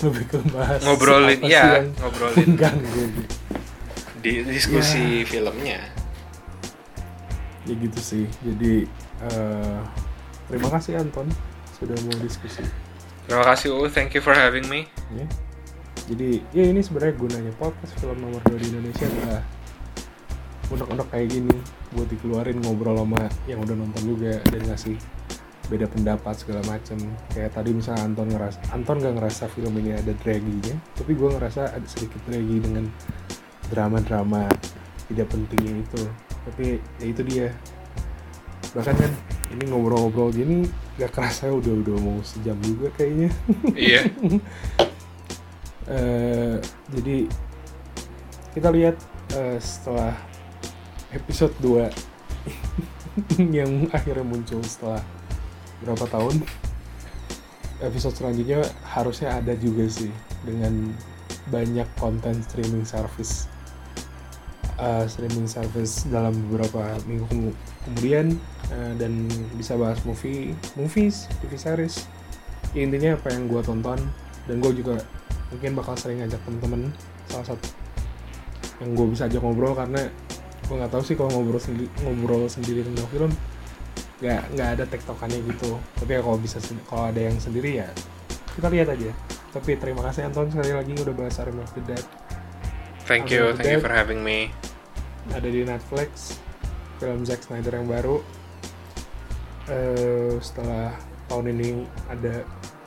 lebih 0.03 0.25
ke 0.27 0.37
bahas 0.51 0.83
Ngobrolin, 0.83 1.39
ya, 1.47 1.79
yang 1.79 1.95
ngobrolin 2.03 2.35
mengganggu 2.51 3.03
gitu. 3.15 3.35
di 4.19 4.33
diskusi 4.43 5.23
filmnya. 5.23 5.79
ya 7.65 7.73
gitu 7.73 7.99
sih 8.01 8.25
jadi 8.43 8.83
eh, 9.25 9.79
terima 10.51 10.67
kasih 10.73 10.99
Anton 10.99 11.29
sudah 11.79 11.95
mau 12.05 12.17
diskusi 12.21 12.61
Terima 13.25 13.41
kasih 13.41 13.73
U, 13.73 13.89
thank 13.89 14.13
you 14.13 14.21
for 14.21 14.37
having 14.37 14.69
me. 14.69 14.85
ya 15.17 15.25
jadi 16.05 16.29
ya 16.53 16.63
ini 16.69 16.81
sebenarnya 16.85 17.15
gunanya 17.17 17.53
podcast 17.57 17.97
film 17.97 18.21
nomor 18.21 18.41
2 18.45 18.61
di 18.61 18.67
Indonesia 18.69 19.05
adalah 19.09 19.41
unek-unek 20.69 21.07
kayak 21.13 21.27
gini 21.29 21.57
buat 21.93 22.07
dikeluarin 22.09 22.57
ngobrol 22.61 22.97
sama 22.97 23.25
yang 23.45 23.61
udah 23.61 23.75
nonton 23.77 24.03
juga 24.05 24.37
dan 24.49 24.61
ngasih 24.69 24.97
beda 25.65 25.89
pendapat 25.89 26.35
segala 26.37 26.61
macem. 26.69 26.97
Kayak 27.33 27.57
tadi 27.57 27.73
misalnya 27.73 28.05
Anton 28.05 28.27
ngerasa 28.29 28.59
Anton 28.69 28.97
gak 29.01 29.15
ngerasa 29.17 29.43
film 29.49 29.73
ini 29.81 29.97
ada 29.97 30.13
draginya 30.21 30.75
tapi 30.93 31.11
gue 31.17 31.29
ngerasa 31.29 31.73
ada 31.73 31.87
sedikit 31.89 32.21
dragi 32.29 32.57
dengan 32.61 32.85
drama-drama 33.73 34.45
tidak 35.09 35.27
pentingnya 35.33 35.81
itu. 35.81 36.03
Tapi 36.45 36.65
ya 37.01 37.05
itu 37.09 37.21
dia. 37.25 37.49
Bahkan 38.77 38.93
kan 38.93 39.11
ini 39.57 39.63
ngobrol-ngobrol 39.69 40.29
gini 40.33 40.69
gak 41.01 41.17
kerasa 41.17 41.49
udah 41.49 41.73
udah 41.81 41.97
mau 41.97 42.17
sejam 42.21 42.57
juga 42.61 42.93
kayaknya. 42.93 43.29
Iya 43.73 44.05
Eh, 45.85 46.57
jadi 46.89 47.29
kita 48.57 48.69
lihat 48.73 48.97
eh, 49.37 49.61
setelah 49.61 50.17
episode 51.13 51.53
2 51.61 51.89
yang 53.57 53.85
akhirnya 53.93 54.25
muncul 54.25 54.59
setelah 54.65 54.99
berapa 55.85 56.09
tahun 56.09 56.41
episode 57.83 58.15
selanjutnya 58.15 58.63
harusnya 58.87 59.35
ada 59.35 59.53
juga 59.59 59.85
sih 59.91 60.11
dengan 60.47 60.95
banyak 61.51 61.85
konten 61.99 62.39
streaming 62.47 62.87
service. 62.87 63.51
Eh, 64.75 65.05
streaming 65.07 65.47
service 65.47 66.03
dalam 66.09 66.35
beberapa 66.49 66.97
minggu 67.07 67.25
kemu- 67.31 67.57
kemudian 67.87 68.35
eh, 68.71 68.93
dan 68.99 69.27
bisa 69.55 69.77
bahas 69.77 69.99
movie 70.03 70.51
movies 70.75 71.29
TV 71.43 71.53
series. 71.55 72.07
Ya, 72.75 72.83
intinya 72.83 73.15
apa 73.15 73.31
yang 73.31 73.47
gue 73.47 73.61
tonton 73.63 73.99
dan 74.49 74.55
gue 74.59 74.73
juga 74.75 74.99
mungkin 75.55 75.71
bakal 75.71 75.95
sering 75.95 76.19
ngajak 76.19 76.43
temen-temen 76.43 76.91
salah 77.31 77.55
satu 77.55 77.67
yang 78.83 78.91
gue 78.91 79.07
bisa 79.07 79.23
ajak 79.31 79.39
ngobrol 79.39 79.71
karena 79.71 80.03
gue 80.67 80.75
nggak 80.75 80.91
tahu 80.91 81.03
sih 81.07 81.15
kalau 81.15 81.31
ngobrol 81.31 81.61
sendiri 81.63 81.87
ngobrol 82.03 82.43
sendiri 82.51 82.83
tentang 82.83 83.07
film 83.07 83.31
nggak 84.19 84.41
nggak 84.55 84.69
ada 84.79 84.83
tektokannya 84.87 85.39
gitu. 85.43 85.75
Tapi 85.99 86.11
ya 86.15 86.21
kalau 86.23 86.39
bisa 86.39 86.57
kalau 86.87 87.11
ada 87.11 87.19
yang 87.19 87.35
sendiri 87.39 87.83
ya 87.83 87.87
kita 88.55 88.67
lihat 88.71 88.91
aja. 88.91 89.11
Tapi 89.55 89.79
terima 89.79 90.03
kasih 90.11 90.27
Anton 90.27 90.51
sekali 90.51 90.75
lagi 90.75 90.91
udah 90.91 91.15
bahas 91.15 91.39
Army 91.39 91.63
of 91.63 91.71
the 91.71 91.83
Dead. 91.87 92.05
Thank 93.07 93.31
you 93.31 93.55
thank 93.55 93.71
you 93.71 93.79
for 93.79 93.91
having 93.91 94.19
me. 94.19 94.51
Ada 95.31 95.47
di 95.47 95.63
Netflix 95.63 96.39
film 96.99 97.23
Zack 97.23 97.47
Snyder 97.47 97.79
yang 97.79 97.87
baru. 97.87 98.19
Eh, 99.71 100.35
setelah 100.43 100.93
tahun 101.31 101.55
ini 101.55 101.87
ada 102.11 102.43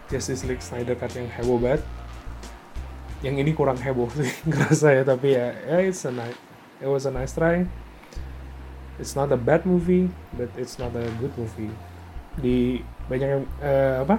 Justice 0.09 0.45
League 0.49 0.65
Snyder 0.65 0.97
Cut 0.97 1.13
yang 1.17 1.29
heboh 1.29 1.61
banget 1.61 1.83
yang 3.21 3.35
ini 3.35 3.51
kurang 3.51 3.77
heboh 3.77 4.07
sih 4.15 4.31
ngerasa 4.49 4.95
ya 4.95 5.03
tapi 5.03 5.35
ya 5.35 5.51
ya 5.67 5.79
it's 5.83 6.05
a 6.05 6.13
nice 6.13 6.39
it 6.79 6.87
was 6.87 7.05
a 7.05 7.13
nice 7.13 7.35
try. 7.35 7.67
It's 8.99 9.15
not 9.15 9.31
a 9.31 9.39
bad 9.39 9.63
movie 9.63 10.11
but 10.35 10.51
it's 10.55 10.75
not 10.77 10.91
a 10.93 11.07
good 11.19 11.31
movie. 11.35 11.71
Di 12.35 12.79
banyak 13.07 13.29
yang 13.29 13.45
eh, 13.59 14.03
apa? 14.03 14.19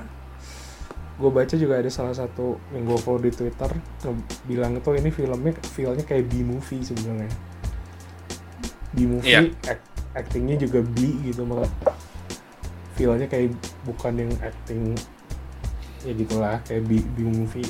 Gue 1.15 1.27
baca 1.29 1.51
juga 1.51 1.75
ada 1.75 1.91
salah 1.91 2.15
satu 2.15 2.55
yang 2.71 2.87
gue 2.87 2.95
follow 2.95 3.19
di 3.19 3.27
Twitter 3.27 3.67
bilang 4.43 4.79
itu 4.79 4.87
ini 4.95 5.11
filmnya 5.11 5.51
feelnya 5.67 6.03
kayak 6.03 6.31
B 6.31 6.43
movie 6.43 6.79
sebenarnya. 6.79 7.27
B 8.91 9.03
movie 9.05 9.27
Iya. 9.29 9.51
act- 9.67 9.87
actingnya 10.15 10.55
juga 10.57 10.79
B 10.79 11.27
gitu 11.27 11.43
malah. 11.43 11.67
Feelnya 12.95 13.27
kayak 13.27 13.51
bukan 13.83 14.15
yang 14.15 14.31
acting 14.39 14.95
ya 15.99 16.15
gitulah 16.15 16.63
kayak 16.63 16.87
B, 16.87 17.03
B 17.03 17.27
movie 17.27 17.67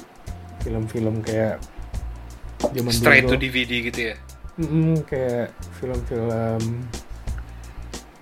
film-film 0.61 1.21
kayak 1.23 1.59
zaman 2.75 2.93
straight 2.93 3.25
dulu. 3.25 3.35
to. 3.35 3.41
DVD 3.41 3.71
gitu 3.91 3.99
ya? 4.13 4.15
Mm, 4.59 5.07
kayak 5.07 5.55
film-film 5.79 6.61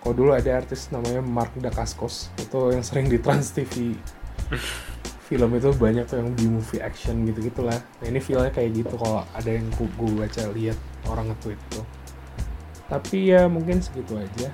kalau 0.08 0.14
dulu 0.24 0.32
ada 0.32 0.64
artis 0.64 0.88
namanya 0.94 1.20
Mark 1.20 1.52
Dacascos 1.60 2.32
itu 2.40 2.72
yang 2.72 2.80
sering 2.86 3.12
di 3.12 3.20
Trans 3.20 3.52
TV 3.52 3.92
film 5.28 5.52
itu 5.60 5.68
banyak 5.76 6.08
tuh 6.08 6.24
yang 6.24 6.32
B-movie 6.32 6.80
action 6.80 7.28
gitu 7.28 7.52
gitulah 7.52 7.76
nah 8.00 8.06
ini 8.08 8.24
feelnya 8.24 8.48
kayak 8.48 8.72
gitu 8.72 8.96
kalau 8.96 9.28
ada 9.36 9.50
yang 9.52 9.68
gue 9.76 10.12
baca 10.16 10.44
lihat 10.56 10.80
orang 11.12 11.34
nge-tweet 11.34 11.60
tuh. 11.76 11.86
Tapi 12.88 13.36
ya 13.36 13.52
mungkin 13.52 13.84
segitu 13.84 14.16
aja. 14.16 14.48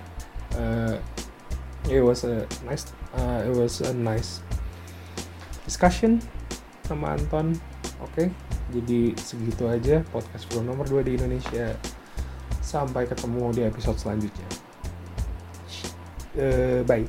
Eh, 0.57 0.97
it 1.93 2.01
was 2.01 2.25
a 2.25 2.49
nice 2.65 2.89
uh, 3.13 3.45
it 3.45 3.53
was 3.53 3.81
a 3.85 3.93
nice 3.93 4.39
discussion 5.67 6.21
sama 6.87 7.17
Anton 7.17 7.57
oke 8.01 8.53
jadi 8.73 9.13
segitu 9.19 9.69
aja 9.69 10.01
podcast 10.09 10.49
film 10.49 10.65
nomor 10.65 10.89
2 10.89 11.05
di 11.05 11.11
Indonesia. 11.19 11.77
Sampai 12.63 13.05
ketemu 13.05 13.53
di 13.53 13.61
episode 13.67 13.99
selanjutnya. 14.01 14.49
Eh, 16.33 16.81
bye 16.81 17.05